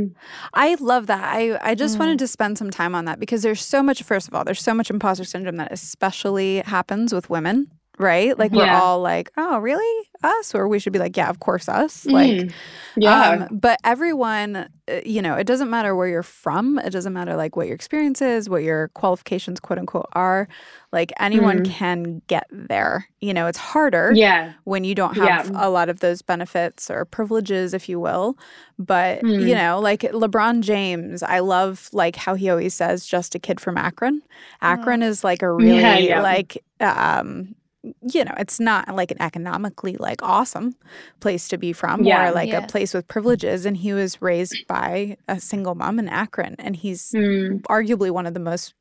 [0.54, 1.24] I love that.
[1.24, 2.00] I I just mm.
[2.00, 4.62] wanted to spend some time on that because there's so much first of all, there's
[4.62, 8.38] so much imposter syndrome that especially happens with women right?
[8.38, 10.10] Like we're all like, oh, really?
[10.24, 10.54] Us?
[10.56, 12.06] Or we should be like, yeah, of course, us.
[12.06, 12.54] Like, mm.
[12.96, 13.48] yeah.
[13.50, 16.80] Um, but everyone, uh, you know, it doesn't matter where you're from.
[16.80, 20.48] It doesn't matter like what your experience is, what your qualifications, quote unquote, are.
[20.92, 21.72] Like anyone mm.
[21.72, 23.08] can get there.
[23.20, 24.14] You know, it's harder.
[24.14, 24.54] Yeah.
[24.64, 25.68] When you don't have yeah.
[25.68, 28.38] a lot of those benefits or privileges, if you will.
[28.80, 29.48] But mm.
[29.48, 33.60] you know, like LeBron James, I love like how he always says, "Just a kid
[33.60, 34.22] from Akron."
[34.62, 35.08] Akron oh.
[35.08, 36.22] is like a really yeah, yeah.
[36.22, 37.56] like um
[38.02, 40.76] you know, it's not like an economically like awesome
[41.20, 42.64] place to be from yeah, or like yeah.
[42.64, 43.66] a place with privileges.
[43.66, 46.56] And he was raised by a single mom in Akron.
[46.60, 47.62] And he's mm.
[47.64, 48.74] arguably one of the most,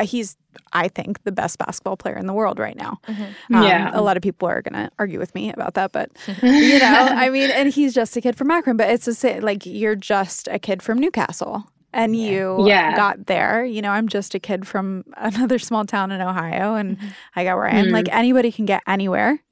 [0.00, 0.36] he's,
[0.72, 3.00] I think, the best basketball player in the world right now.
[3.06, 3.54] Mm-hmm.
[3.54, 3.90] Um, yeah.
[3.92, 5.92] A lot of people are going to argue with me about that.
[5.92, 6.10] But,
[6.42, 9.42] you know, I mean, and he's just a kid from Akron, but it's the same,
[9.42, 12.94] like you're just a kid from Newcastle and you yeah.
[12.94, 13.64] got there.
[13.64, 17.08] You know, I'm just a kid from another small town in Ohio and mm-hmm.
[17.34, 17.86] I got where I am.
[17.86, 17.92] Mm.
[17.92, 19.42] Like anybody can get anywhere.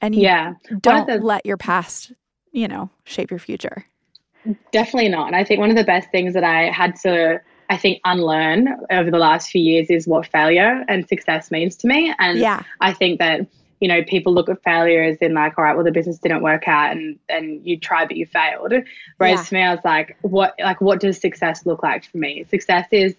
[0.00, 0.54] And you yeah.
[0.80, 2.12] don't the, let your past,
[2.52, 3.84] you know, shape your future.
[4.70, 5.26] Definitely not.
[5.26, 7.40] And I think one of the best things that I had to
[7.70, 11.86] I think unlearn over the last few years is what failure and success means to
[11.86, 12.14] me.
[12.18, 12.62] And yeah.
[12.80, 13.46] I think that
[13.80, 16.42] you know, people look at failure as in like, all right, well, the business didn't
[16.42, 18.72] work out and and you tried but you failed.
[19.18, 19.42] Whereas yeah.
[19.42, 22.44] for me, I was like, what like what does success look like for me?
[22.50, 23.14] Success is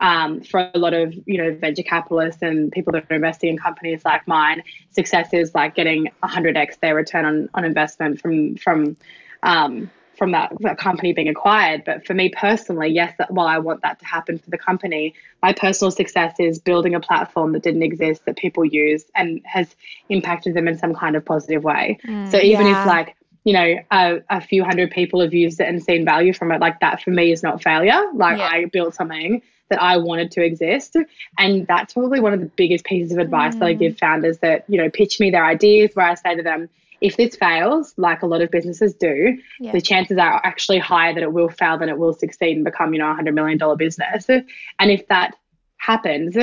[0.00, 3.58] um, for a lot of you know venture capitalists and people that are investing in
[3.58, 8.96] companies like mine, success is like getting 100x their return on on investment from from
[9.42, 11.84] um, from that, that company being acquired.
[11.84, 15.52] But for me personally, yes, while I want that to happen for the company, my
[15.52, 19.74] personal success is building a platform that didn't exist that people use and has
[20.08, 21.98] impacted them in some kind of positive way.
[22.06, 22.82] Mm, so even yeah.
[22.82, 26.32] if like you know a, a, few hundred people have used it and seen value
[26.32, 28.02] from it, like that for me is not failure.
[28.14, 28.48] Like yeah.
[28.48, 30.96] I built something that I wanted to exist.
[31.38, 33.60] And that's probably one of the biggest pieces of advice mm.
[33.60, 33.78] that I mm.
[33.78, 36.68] give founders that, you know, pitch me their ideas where I say to them,
[37.04, 39.72] if this fails, like a lot of businesses do, yeah.
[39.72, 42.94] the chances are actually higher that it will fail than it will succeed and become,
[42.94, 44.26] you know, a hundred million dollar business.
[44.30, 45.36] And if that
[45.76, 46.34] happens,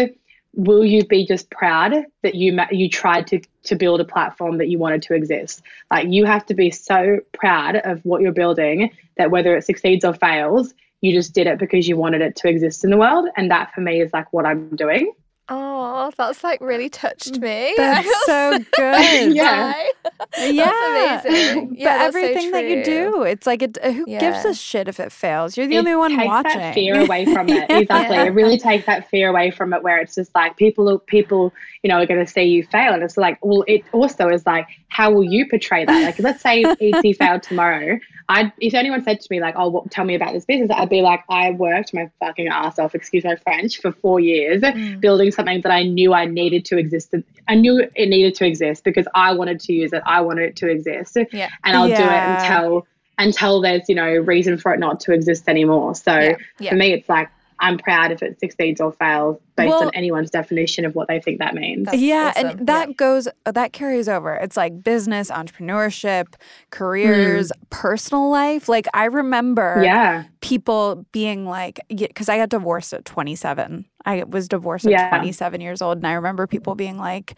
[0.54, 4.68] will you be just proud that you you tried to to build a platform that
[4.68, 5.64] you wanted to exist?
[5.90, 10.06] Like you have to be so proud of what you're building that whether it succeeds
[10.06, 13.28] or fails, you just did it because you wanted it to exist in the world.
[13.36, 15.12] And that for me is like what I'm doing.
[15.54, 17.74] Oh, that's like really touched me.
[17.78, 18.66] That's so good.
[19.36, 19.84] yeah.
[20.40, 21.22] yeah.
[21.24, 21.76] Amazing.
[21.76, 24.20] Yeah, but everything so that you do, it's like, it, uh, who yeah.
[24.22, 25.58] gives a shit if it fails?
[25.58, 26.58] You're the it only one takes watching.
[26.58, 27.66] that fear away from it.
[27.70, 27.80] yeah.
[27.80, 28.16] Exactly.
[28.16, 31.52] It really takes that fear away from it where it's just like people, people,
[31.84, 32.94] you know, are going to see you fail.
[32.94, 36.02] And it's like, well, it also is like, how will you portray that?
[36.02, 38.00] Like, let's say Eatsee failed tomorrow.
[38.32, 40.88] I, if anyone said to me like, "Oh, what, tell me about this business," I'd
[40.88, 45.02] be like, "I worked my fucking ass off, excuse my French, for four years mm.
[45.02, 47.14] building something that I knew I needed to exist.
[47.50, 50.02] I knew it needed to exist because I wanted to use it.
[50.06, 51.50] I wanted it to exist, yeah.
[51.66, 51.98] and I'll yeah.
[51.98, 55.94] do it until until there's you know reason for it not to exist anymore.
[55.96, 56.70] So yeah.
[56.70, 57.30] For me, it's like
[57.62, 61.22] I'm proud if it succeeds or fails based well, on anyone's definition of what they
[61.22, 61.88] think that means.
[61.94, 62.48] Yeah, awesome.
[62.48, 62.94] and that yeah.
[62.96, 64.34] goes that carries over.
[64.34, 66.34] It's like business, entrepreneurship,
[66.72, 67.70] careers, mm.
[67.70, 68.68] personal life.
[68.68, 70.26] Like I remember yeah.
[70.42, 71.80] people being like
[72.16, 73.86] cuz I got divorced at 27.
[74.06, 75.10] I was divorced at yeah.
[75.10, 77.38] 27 years old and I remember people being like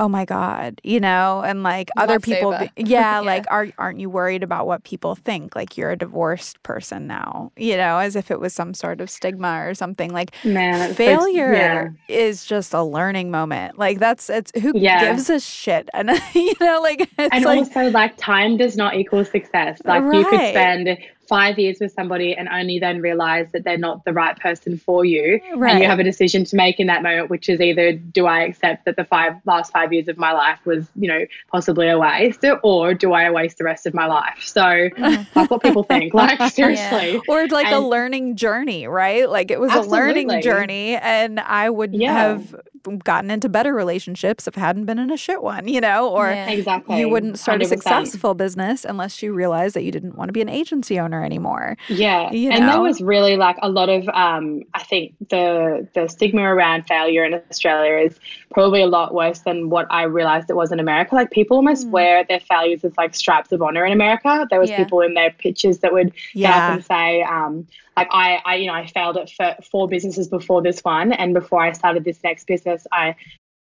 [0.00, 3.20] oh my god you know and like other people be- yeah, Yeah.
[3.20, 5.54] like are, aren't you worried about what people think?
[5.54, 9.10] Like you're a divorced person now you know as if it was some sort of
[9.10, 10.10] stigma or something.
[10.12, 11.88] Like Man, failure yeah.
[12.08, 13.78] is just a learning moment.
[13.78, 15.04] Like that's it's who Yeah.
[15.04, 15.88] gives a shit?
[15.94, 19.80] And you know like it's and like also like time does not equal success.
[19.84, 20.98] Like you could spend
[21.30, 25.04] five years with somebody and only then realize that they're not the right person for
[25.04, 25.40] you.
[25.52, 28.40] And you have a decision to make in that moment which is either do i
[28.42, 31.98] accept that the five last five years of my life was you know possibly a
[31.98, 34.42] waste or do i waste the rest of my life?
[34.42, 35.38] So mm-hmm.
[35.38, 37.20] like what people think like seriously.
[37.28, 39.28] Or like a learning journey, right?
[39.28, 42.14] Like it was a learning journey, and I would Yeah.
[42.14, 42.56] have
[43.04, 46.30] gotten into better relationships if I hadn't been in a shit one, you know, or
[46.30, 46.48] Yeah.
[46.48, 46.98] exactly.
[46.98, 47.68] you wouldn't start a 100%.
[47.68, 51.76] successful business unless you realized that you didn't want to be an agency owner anymore.
[51.88, 56.08] Yeah, you and that was really like a lot of um, I think the the
[56.08, 58.18] stigma around failure in Australia is
[58.52, 61.14] probably a lot worse than what I realized it was in America.
[61.14, 61.90] Like people almost Mm.
[61.90, 64.46] wear their failures as like stripes of honor in America.
[64.50, 64.78] There was Yeah.
[64.82, 66.72] people in their pictures that would get up Yeah.
[66.74, 70.62] and say, um, like I, I, you know, I failed at f- four businesses before
[70.62, 73.14] this one, and before I started this next business, I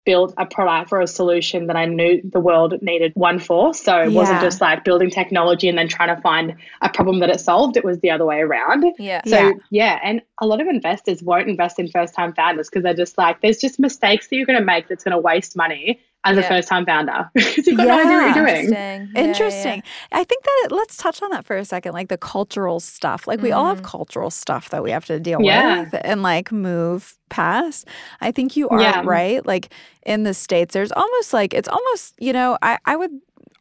[0.06, 3.74] built a product or a solution that I knew the world needed one for.
[3.74, 7.30] So it wasn't just like building technology and then trying to find a problem that
[7.30, 7.78] it solved.
[7.78, 8.86] It was the other way around.
[8.98, 9.22] Yeah.
[9.26, 9.52] So Yeah.
[9.70, 10.00] yeah.
[10.04, 13.42] and a lot of investors won't invest in first time founders because they're just like,
[13.42, 16.44] there's just mistakes that you're going to make that's going to waste money as a
[16.44, 18.56] first time founder because you've got no idea what you're doing.
[18.70, 19.10] Interesting.
[19.16, 19.84] Yeah, Interesting.
[20.12, 23.28] I think that it, let's touch on that for a second, like the cultural stuff.
[23.28, 23.86] Like we all have mm-hmm.
[23.86, 25.82] cultural stuff that we have to deal Yeah.
[25.82, 27.88] with and like move past.
[28.20, 29.02] I think you are Yeah.
[29.04, 29.46] right.
[29.46, 29.74] Like
[30.06, 33.12] in the states, there's almost like it's almost you know I I would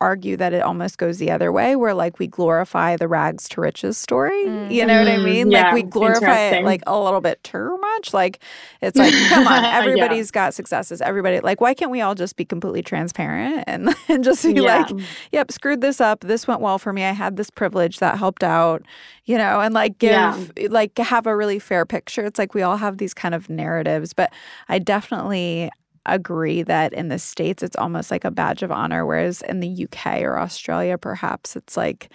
[0.00, 3.60] argue that it almost goes the other way where like we glorify the rags to
[3.60, 6.98] riches story you know what i Mm, mean yeah, like we glorify it like a
[6.98, 8.42] little bit too much like
[8.80, 9.78] it's like come on Yeah.
[9.78, 14.24] everybody's got successes everybody like why can't we all just be completely transparent and, and
[14.24, 14.62] just be Yeah.
[14.62, 14.90] like
[15.32, 18.42] yep screwed this up this went well for me i had this privilege that helped
[18.42, 18.82] out
[19.26, 20.10] you know and like give
[20.56, 20.68] Yeah.
[20.70, 24.12] like have a really fair picture it's like we all have these kind of narratives
[24.14, 24.32] but
[24.68, 25.70] i definitely
[26.06, 29.84] agree that in the states it's almost like a badge of honor whereas in the
[29.86, 32.08] uk or australia perhaps it's like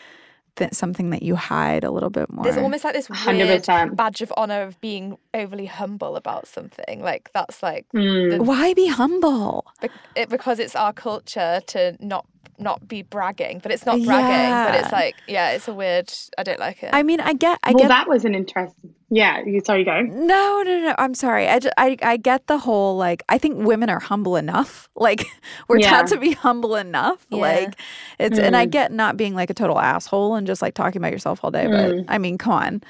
[0.56, 3.96] th- something that you hide a little bit more There's almost like this weird 100%.
[3.96, 7.02] badge of honor of being overly humble about something.
[7.02, 8.40] Like that's like Mm.
[8.46, 12.26] why be humble bec- it, because it's our culture to not
[12.60, 14.72] not be bragging, but it's not bragging.
[14.74, 16.12] But it's like yeah, it's a weird.
[16.38, 16.90] I don't like it.
[16.94, 18.94] i mean i get i get well, get that was an interesting.
[19.12, 20.02] Yeah, you sorry, you go.
[20.02, 20.96] No, no, no.
[20.98, 21.48] I'm sorry.
[21.48, 23.22] I, ju- I, I get the whole like.
[23.30, 24.90] I think women are humble enough.
[24.96, 25.26] Like
[25.68, 25.90] we're Yeah.
[25.92, 27.26] taught to be humble enough.
[27.30, 27.38] Yeah.
[27.42, 27.80] Like
[28.18, 28.72] it's, and I Mm.
[28.72, 31.66] get not being like a total asshole and just like talking about yourself all day.
[31.66, 32.06] Mm.
[32.08, 32.82] But I mean, come on.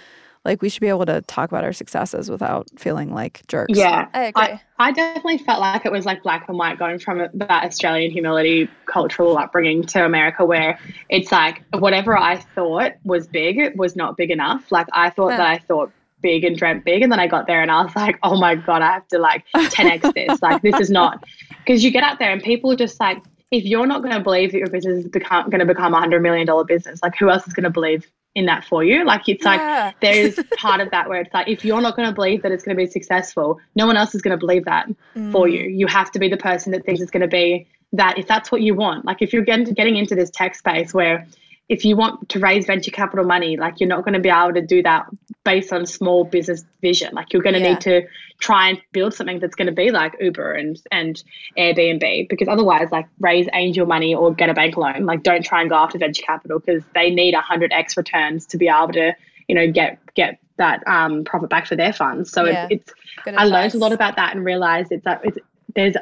[0.45, 3.77] Like we should be able to talk about our successes without feeling like jerks.
[3.77, 4.43] Yeah, I agree.
[4.43, 8.11] I, I definitely felt like it was like black and white going from that Australian
[8.11, 10.79] humility cultural upbringing to America, where
[11.09, 14.71] it's like whatever I thought was big was not big enough.
[14.71, 15.37] Like I thought Huh.
[15.37, 17.95] that I thought big and dreamt big, and then I got there and I was
[17.95, 20.41] like, oh my god, I have to like 10x this.
[20.41, 21.23] like this is not
[21.65, 23.17] because you get out there and people are just like.
[23.51, 25.99] If you're not going to believe that your business is become, going to become a
[25.99, 29.03] hundred million dollar business, like who else is going to believe in that for you?
[29.03, 32.07] Like it's like there is part of that where it's like if you're not going
[32.07, 34.65] to believe that it's going to be successful, no one else is going to believe
[34.65, 34.87] that
[35.31, 35.69] for you.
[35.69, 35.79] Mm.
[35.79, 38.51] You have to be the person that thinks it's going to be that if that's
[38.51, 39.05] what you want.
[39.05, 41.25] Like if you're getting getting into this tech space where
[41.67, 44.53] if you want to raise venture capital money, like you're not going to be able
[44.53, 45.07] to do that
[45.43, 47.13] based on small business vision.
[47.13, 47.69] Like you're going to Yeah.
[47.73, 48.01] need to
[48.39, 51.23] try and build something that's going to be like Uber and and
[51.57, 55.05] Airbnb because otherwise like raise angel money or get a bank loan.
[55.05, 58.67] Like don't try and go after venture capital because they need 100x returns to be
[58.67, 59.15] able to,
[59.47, 62.31] you know, get get that um, profit back for their funds.
[62.31, 62.67] So Yeah.
[62.69, 62.93] it's,
[63.25, 65.37] I learned a lot about that and realized it's that it's,
[65.75, 65.95] there's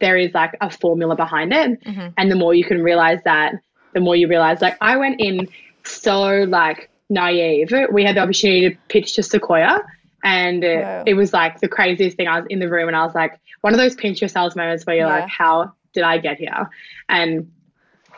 [0.00, 2.14] there is like a formula behind it, Mhm.
[2.16, 3.54] and the more you can realize that,
[3.94, 4.60] the more you realize.
[4.60, 5.48] Like I went in
[5.84, 7.72] so like naive.
[7.92, 9.80] We had the opportunity to pitch to Sequoia,
[10.24, 11.04] and uh, Wow.
[11.06, 12.28] it was like the craziest thing.
[12.28, 14.84] I was in the room and I was like, one of those pinch yourselves moments
[14.86, 15.20] where you're Yeah.
[15.20, 16.68] like, how did I get here?
[17.08, 17.50] And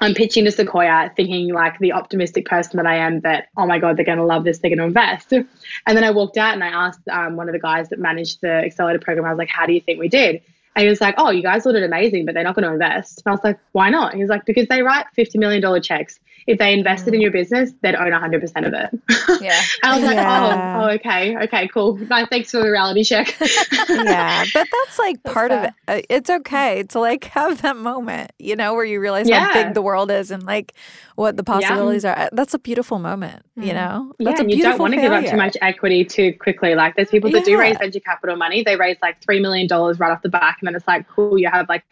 [0.03, 3.79] I'm pitching to Sequoia thinking like the optimistic person that I am that, oh my
[3.79, 5.33] God, they're going to love this, they're going to invest.
[5.33, 5.47] And
[5.87, 8.51] then I walked out and I asked um, one of the guys that managed the
[8.51, 10.41] accelerator program, I was like, how do you think we did?
[10.77, 12.73] And he was like, oh, you guys all did amazing, but they're not going to
[12.73, 13.23] invest.
[13.25, 14.14] And I was like, why not?
[14.14, 16.21] He was like, because they write $50 million checks.
[16.47, 19.41] If they invested in your business, they'd own 100% of it.
[19.43, 19.61] Yeah.
[19.83, 20.79] I was like, Yeah.
[20.81, 21.97] oh, oh, okay, okay, cool.
[21.97, 23.35] No, thanks for the reality check.
[23.89, 25.73] yeah, but that's like That's part of it.
[25.89, 29.75] Uh, It's okay to like have that moment, you know, where you realize how big
[29.75, 30.73] the world is and like
[31.21, 32.18] what the possibilities are.
[32.18, 33.75] Uh, That's a beautiful moment, you Mm.
[33.75, 34.12] know.
[34.18, 36.75] Yeah, That's a and you don't want to give up too much equity too quickly.
[36.75, 38.62] Like there's people that do raise venture capital money.
[38.62, 41.39] They raise like three million dollars right off the back, and then it's like, cool,
[41.39, 41.85] you have like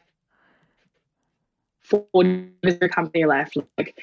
[1.82, 3.58] 40 years of a company left.
[3.76, 3.98] Like,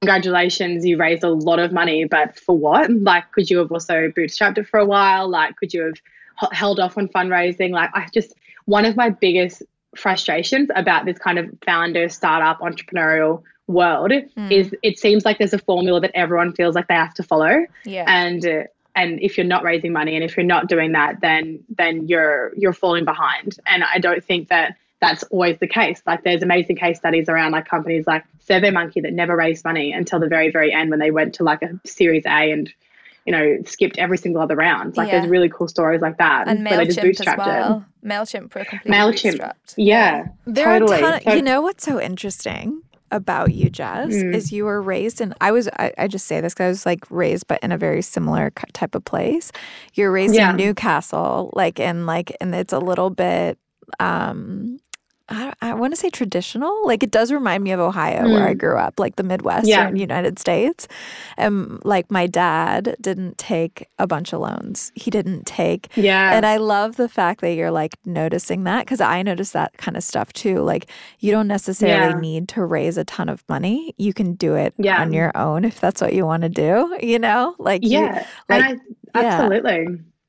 [0.00, 2.90] congratulations, you raised a lot of money, but for what?
[2.90, 5.28] Like, could you have also bootstrapped it for a while?
[5.28, 7.72] Like, could you have held off on fundraising?
[7.72, 8.32] Like, I just,
[8.64, 9.62] one of my biggest
[9.94, 14.50] frustrations about this kind of founder startup entrepreneurial world mm.
[14.50, 17.66] is it seems like there's a formula that everyone feels like they have to follow.
[17.84, 18.04] Yeah.
[18.06, 18.62] And, uh,
[18.94, 22.52] and if you're not raising money and if you're not doing that then then you're
[22.56, 26.02] you're falling behind and i don't think that that's always the case.
[26.06, 30.18] Like there's amazing case studies around like companies like SurveyMonkey that never raised money until
[30.18, 32.72] the very, very end when they went to like a series A and,
[33.26, 34.96] you know, skipped every single other round.
[34.96, 35.18] Like yeah.
[35.18, 36.48] there's really cool stories like that.
[36.48, 37.84] And MailChimp as well.
[38.02, 38.08] It.
[38.08, 39.74] MailChimp were completely MailChimp, bootstrapped.
[39.76, 40.28] Yeah.
[40.46, 41.02] There totally.
[41.02, 42.82] are a ton of, you know what's so interesting?
[43.10, 44.34] About you, Jess, mm.
[44.34, 45.34] is you were raised in.
[45.40, 45.68] I was.
[45.68, 48.50] I, I just say this because I was like raised, but in a very similar
[48.72, 49.52] type of place.
[49.94, 50.50] You're raised yeah.
[50.50, 53.58] in Newcastle, like in like, and it's a little bit
[54.00, 54.80] um
[55.28, 56.86] I, I want to say traditional.
[56.86, 58.32] Like it does remind me of Ohio mm.
[58.32, 58.58] where I mm.
[58.58, 59.90] grew up, like the Midwestern yeah.
[59.90, 60.86] United States.
[61.36, 64.92] And like my dad didn't take a bunch of loans.
[64.94, 65.88] He didn't take.
[65.96, 66.32] Yeah.
[66.32, 69.96] And I love the fact that you're like noticing that because I notice that kind
[69.96, 70.60] of stuff too.
[70.60, 70.86] Like
[71.18, 72.20] you don't necessarily yeah.
[72.20, 73.94] need to raise a ton of money.
[73.98, 75.00] You can do it yeah.
[75.00, 77.54] on your own if that's what you want to do, you know?
[77.58, 78.20] Like, yeah.
[78.20, 78.80] You, like,
[79.14, 79.86] I, absolutely.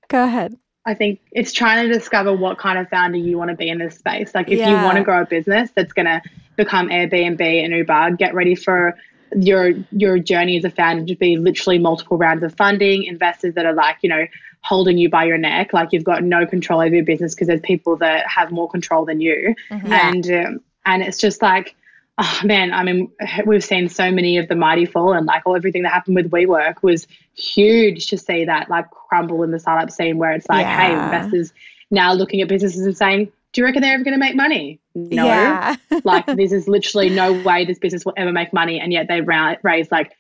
[0.07, 0.57] Go ahead.
[0.88, 3.77] I think it's trying to discover what kind of founder you want to be in
[3.77, 4.33] this space.
[4.33, 4.69] Like if yeah.
[4.69, 6.21] you want to grow a business that's going to
[6.55, 8.97] become Airbnb and Uber, get ready for
[9.35, 13.65] your your journey as a founder to be literally multiple rounds of funding, investors that
[13.65, 14.25] are like, you know,
[14.61, 17.61] holding you by your neck, like you've got no control over your business because there's
[17.61, 19.53] people that have more control than you.
[19.69, 19.91] Mm-hmm.
[19.91, 21.75] And um, and it's just like
[22.18, 23.11] oh man, I mean,
[23.45, 26.32] we've seen so many of the mighty fall, and like all everything that happened with
[26.32, 30.65] WeWork was huge to see that like crumble in the startup scene where it's like,
[30.65, 30.88] yeah.
[30.88, 31.53] hey, investors
[31.91, 34.80] now looking at businesses and saying, do you reckon they're ever going to make money?
[34.93, 35.26] No.
[35.26, 35.76] Yeah.
[36.03, 39.22] like this is literally no way this business will ever make money, and yet they
[39.22, 40.13] ra- raised like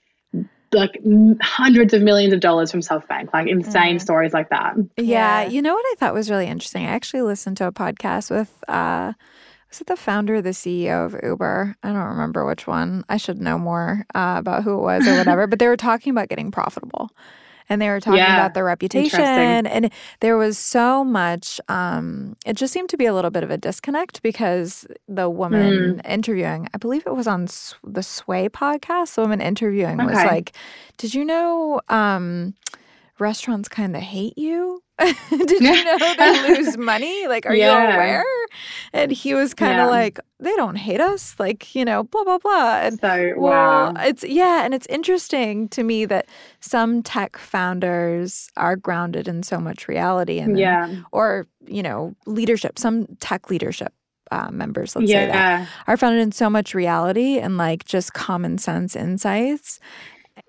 [0.73, 0.99] like
[1.41, 4.01] hundreds of millions of dollars from SoftBank, like insane mm.
[4.01, 4.75] stories like that.
[4.97, 5.43] Yeah.
[5.43, 6.85] yeah, you know what I thought was really interesting?
[6.85, 9.13] I actually listened to a podcast with uh
[9.69, 11.75] was it the founder or the CEO of Uber?
[11.83, 13.03] I don't remember which one.
[13.09, 15.47] I should know more uh, about who it was or whatever.
[15.47, 17.11] but they were talking about getting profitable,
[17.67, 19.91] and they were talking yeah, about their reputation, and
[20.21, 21.59] there was so much.
[21.67, 25.97] Um, it just seemed to be a little bit of a disconnect because the woman
[25.97, 26.09] mm.
[26.09, 27.47] interviewing, I believe it was on
[27.83, 29.15] the Sway podcast.
[29.15, 30.13] The woman interviewing okay.
[30.13, 30.53] was like,
[30.97, 32.53] "Did you know?" Um,
[33.19, 34.81] restaurants kind of hate you
[35.29, 37.27] Did you know they lose money?
[37.27, 37.89] Like, are yeah.
[37.89, 38.25] you aware?
[38.93, 39.91] And he was kind of yeah.
[39.91, 41.35] like, they don't hate us.
[41.37, 42.79] Like, you know, blah, blah, blah.
[42.79, 44.03] And so, well, wow.
[44.03, 44.65] It's, yeah.
[44.65, 46.27] And it's interesting to me that
[46.61, 50.39] some tech founders are grounded in so much reality.
[50.39, 51.03] And, yeah.
[51.11, 53.93] or, you know, leadership, some tech leadership
[54.31, 55.27] uh, members, let's yeah.
[55.27, 59.79] say that, are founded in so much reality and like just common sense insights.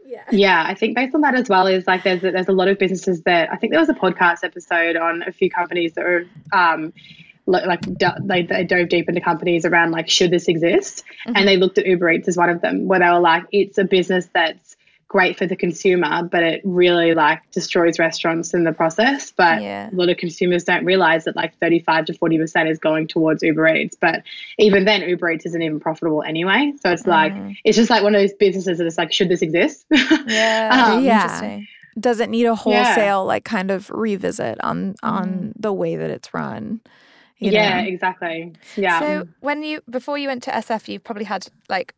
[0.08, 0.24] Yeah.
[0.30, 2.68] yeah, I think based on that as well is like there's a, there's a lot
[2.68, 6.04] of businesses that I think there was a podcast episode on a few companies that
[6.06, 6.94] are um,
[7.44, 11.36] like they, they dove deep into companies around like should this exist, mm-hmm.
[11.36, 13.76] and they looked at Uber Eats as one of them where they were like it's
[13.76, 14.77] a business that's
[15.08, 19.32] great for the consumer, but it really like destroys restaurants in the process.
[19.32, 19.88] But yeah.
[19.90, 23.74] a lot of consumers don't realize that like 35 to 40% is going towards Uber
[23.74, 23.96] Eats.
[23.98, 24.22] But
[24.58, 26.74] even then, Uber Eats isn't even profitable anyway.
[26.82, 27.56] So it's like, mm.
[27.64, 29.86] it's just like one of those businesses that is like, should this exist?
[30.28, 30.92] Yeah.
[30.94, 31.60] um, yeah.
[31.98, 33.16] Does it need a wholesale yeah.
[33.16, 35.52] like kind of revisit on on mm.
[35.56, 36.80] the way that it's run?
[37.38, 37.88] yeah, know?
[37.88, 38.52] exactly.
[38.76, 39.00] Yeah.
[39.00, 41.94] So when you before you went to SF, you probably had like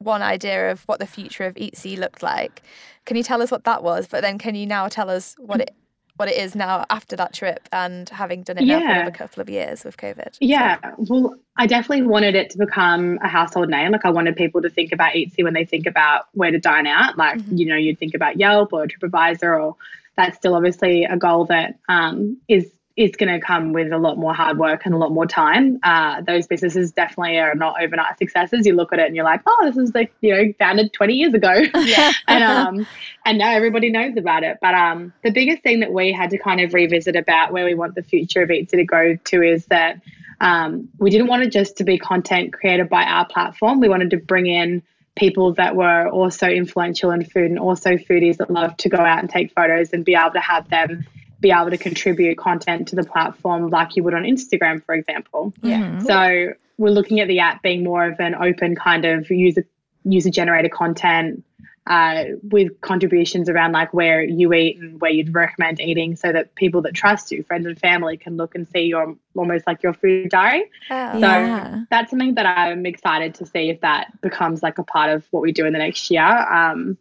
[0.00, 2.62] one idea of what the future of Eatsee looked like.
[3.04, 4.06] Can you tell us what that was?
[4.06, 5.74] But then can you now tell us what it
[6.16, 8.78] what it is now after that trip and having done it yeah.
[8.78, 10.36] now for a couple of years with COVID?
[10.38, 10.76] Yeah.
[10.98, 13.92] Well, I definitely wanted it to become a household name.
[13.92, 16.86] Like I wanted people to think about Eatsee when they think about where to dine
[16.86, 17.16] out.
[17.16, 17.56] Like, mm-hmm.
[17.56, 19.76] you know, you'd think about Yelp or TripAdvisor or
[20.16, 22.70] that's still obviously a goal that um, is
[23.00, 25.78] is going to come with a lot more hard work and a lot more time.
[25.82, 28.66] Uh, those businesses definitely are not overnight successes.
[28.66, 31.14] You look at it and you're like, oh, this is like you know founded 20
[31.14, 32.12] years ago, yeah.
[32.28, 32.86] and um,
[33.24, 34.58] and now everybody knows about it.
[34.60, 37.74] But um, the biggest thing that we had to kind of revisit about where we
[37.74, 40.02] want the future of Eatsee to go to is that
[40.42, 43.80] um, we didn't want it just to be content created by our platform.
[43.80, 44.82] We wanted to bring in
[45.16, 49.20] people that were also influential in food and also foodies that love to go out
[49.20, 51.06] and take photos and be able to have them
[51.40, 55.52] be able to contribute content to the platform like you would on Instagram, for example.
[55.62, 55.80] Yeah.
[55.80, 56.06] Mm-hmm.
[56.06, 59.64] So we're looking at the app being more of an open kind of user
[60.04, 61.44] user generated content
[61.86, 66.54] uh, with contributions around like where you eat and where you'd recommend eating so that
[66.54, 69.92] people that trust you, friends and family, can look and see your almost like your
[69.92, 70.70] food diary.
[70.90, 71.12] Oh.
[71.14, 71.84] So Yeah.
[71.90, 75.42] that's something that I'm excited to see if that becomes like a part of what
[75.42, 76.22] we do in the next year.
[76.22, 76.96] Um,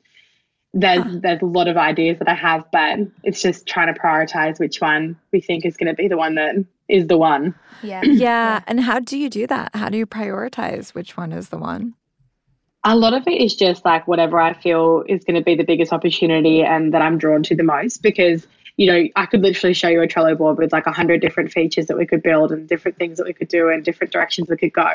[0.73, 1.19] there's ah.
[1.21, 4.81] there's a lot of ideas that I have, but it's just trying to prioritize which
[4.81, 6.55] one we think is going to be the one that
[6.87, 7.55] is the one.
[7.81, 8.01] Yeah.
[8.03, 8.61] Yeah.
[8.67, 9.73] And how do you do that?
[9.73, 11.95] How do you prioritize which one is the one?
[12.83, 15.63] A lot of it is just like whatever I feel is going to be the
[15.63, 18.45] biggest opportunity and that I'm drawn to the most because
[18.75, 21.53] you know I could literally show you a Trello board with like a hundred different
[21.53, 24.49] features that we could build and different things that we could do and different directions
[24.49, 24.89] we could go,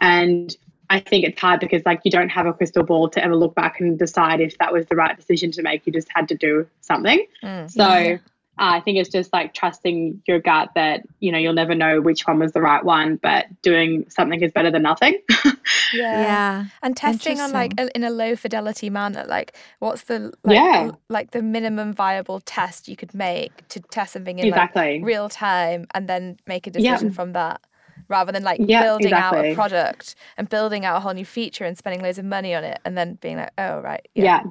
[0.00, 0.56] and
[0.90, 3.54] I think it's hard because like you don't have a crystal ball to ever look
[3.54, 5.86] back and decide if that was the right decision to make.
[5.86, 7.26] You just had to do something.
[7.42, 7.70] Mm.
[7.70, 8.18] So uh,
[8.58, 12.26] I think it's just like trusting your gut that you know you'll never know which
[12.26, 15.20] one was the right one, but doing something is better than nothing.
[15.94, 16.20] Yeah.
[16.20, 16.64] Yeah.
[16.82, 20.84] And testing on like a, in a low fidelity manner, like what's the like, Yeah.
[20.86, 24.98] l- like the minimum viable test you could make to test something in exactly.
[24.98, 26.92] like real time and then make a Yeah.
[26.92, 27.60] decision from that
[28.08, 31.64] rather than like Yeah, building out a product and building out a whole new feature
[31.64, 34.42] and spending loads of money on it and then being like oh right yeah, yeah.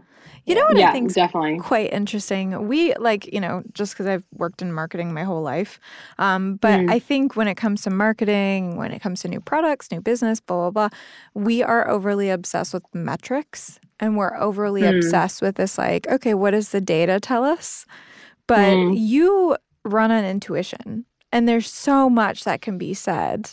[0.46, 0.90] You know what Yeah.
[0.90, 1.58] I think's definitely.
[1.60, 2.68] quite interesting.
[2.68, 5.80] We like, you know, just because I've worked in marketing my whole life.
[6.20, 6.92] Um, but Mm.
[6.92, 10.40] I think when it comes to marketing, when it comes to new products, new business,
[10.40, 10.98] blah, blah, blah,
[11.34, 14.98] we are overly obsessed with metrics and we're overly Mm.
[14.98, 17.86] obsessed with this, like, okay, what does the data tell us?
[18.48, 18.98] But Mm.
[18.98, 23.52] you run on intuition, and there's so much that can be said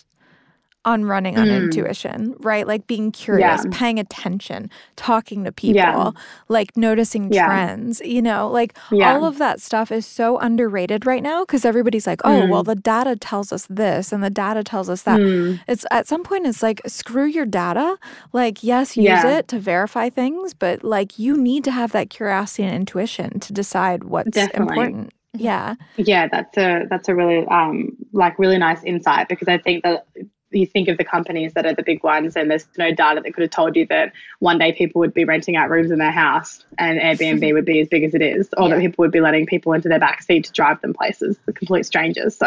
[0.84, 1.62] on running on Mm.
[1.62, 2.66] intuition, right?
[2.66, 6.16] Like being curious, paying attention, talking to people,
[6.48, 7.46] like noticing Yeah.
[7.46, 9.12] trends, you know, like Yeah.
[9.14, 12.48] all of that stuff is so underrated right now because everybody's like, oh, Mm.
[12.48, 15.20] well, the data tells us this and the data tells us that.
[15.20, 15.60] Mm.
[15.68, 17.96] It's at some point, it's like, screw your data.
[18.32, 19.28] Like, yes, use Yeah.
[19.38, 23.52] it to verify things, but like, you need to have that curiosity and intuition to
[23.52, 24.72] decide what's Definitely.
[24.72, 25.12] important.
[25.34, 25.76] Yeah.
[25.96, 30.06] Yeah, that's a that's a really um like really nice insight because I think that
[30.54, 33.32] you think of the companies that are the big ones and there's no data that
[33.32, 36.10] could have told you that one day people would be renting out rooms in their
[36.10, 39.20] house and Airbnb would be as big as it is or that people would be
[39.20, 42.36] letting people into their back seat to drive them places, the complete strangers.
[42.36, 42.46] So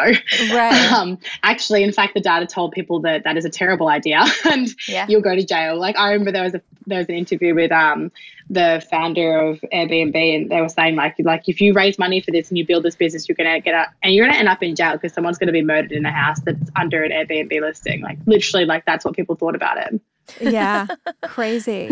[0.53, 0.91] Right.
[0.93, 4.69] um actually in fact the data told people that that is a terrible idea and
[4.88, 5.07] Yeah.
[5.09, 5.79] you'll go to jail.
[5.79, 8.11] Like I remember there was a there was an interview with um
[8.50, 12.32] the founder of Airbnb, and they were saying like like if you raise money for
[12.32, 14.62] this and you build this business, you're gonna get up and you're gonna end up
[14.62, 18.02] in jail because someone's gonna be murdered in a house that's under an Airbnb listing.
[18.02, 20.00] Like literally, like that's what people thought about it.
[20.41, 20.88] yeah.
[21.24, 21.89] Crazy.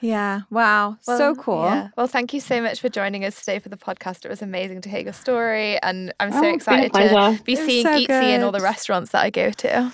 [0.00, 0.42] Yeah.
[0.50, 0.96] Wow.
[1.02, 1.64] so cool.
[1.64, 1.88] yeah.
[1.96, 4.24] Well, thank you so much for joining us today for the podcast.
[4.24, 7.38] It was amazing to hear your story, and I'm so Oh, it's been a excited
[7.38, 9.92] to be seeing so Eatsee in all the restaurants that I go to.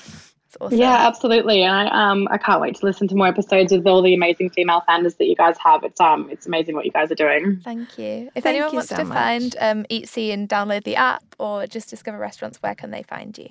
[0.54, 0.78] It's awesome.
[0.78, 1.62] Yeah, absolutely.
[1.62, 4.50] And I um I can't wait to listen to more episodes with all the amazing
[4.50, 5.82] female founders that you guys have.
[5.82, 7.60] It's um it's amazing what you guys are doing.
[7.64, 8.30] Thank you.
[8.34, 9.18] If Thank anyone you wants so to much.
[9.18, 13.36] find um, Eatsee and download the app or just discover restaurants, where can they find
[13.36, 13.48] you?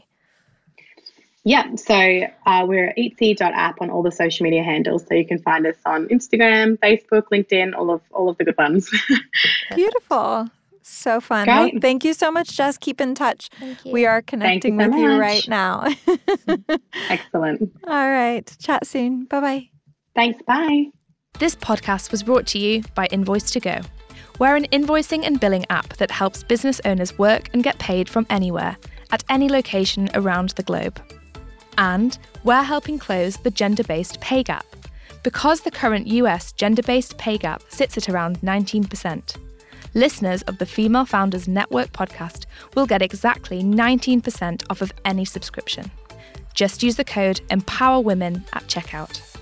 [1.46, 1.94] Yeah, so
[2.46, 5.06] uh, we're at eatsee.app on all the social media handles.
[5.06, 8.58] So you can find us on Instagram, Facebook, LinkedIn, all of all of the good
[8.58, 8.90] ones.
[9.76, 10.50] Beautiful.
[10.84, 11.48] So fun.
[11.48, 12.78] Well, thank you so much, Jess.
[12.78, 13.50] Keep in touch.
[13.60, 13.92] Thank you.
[13.92, 15.88] We are connecting so with you right now.
[17.10, 17.72] Excellent.
[17.88, 18.56] All right.
[18.60, 19.26] Chat soon.
[19.26, 19.70] Bye bye.
[20.16, 20.42] Thanks.
[20.46, 20.88] Bye.
[21.40, 23.86] This podcast was brought to you by Invoice2go.
[24.40, 28.26] We're an invoicing and billing app that helps business owners work and get paid from
[28.30, 28.78] anywhere,
[29.12, 31.00] at any location around the globe.
[31.78, 34.66] And we're helping close the gender based pay gap.
[35.24, 39.38] Because the current US gender based pay gap sits at around 19%,
[39.94, 45.92] listeners of the Female Founders Network podcast will get exactly 19% off of any subscription.
[46.54, 49.33] Just use the code EMPOWERWOMEN at checkout.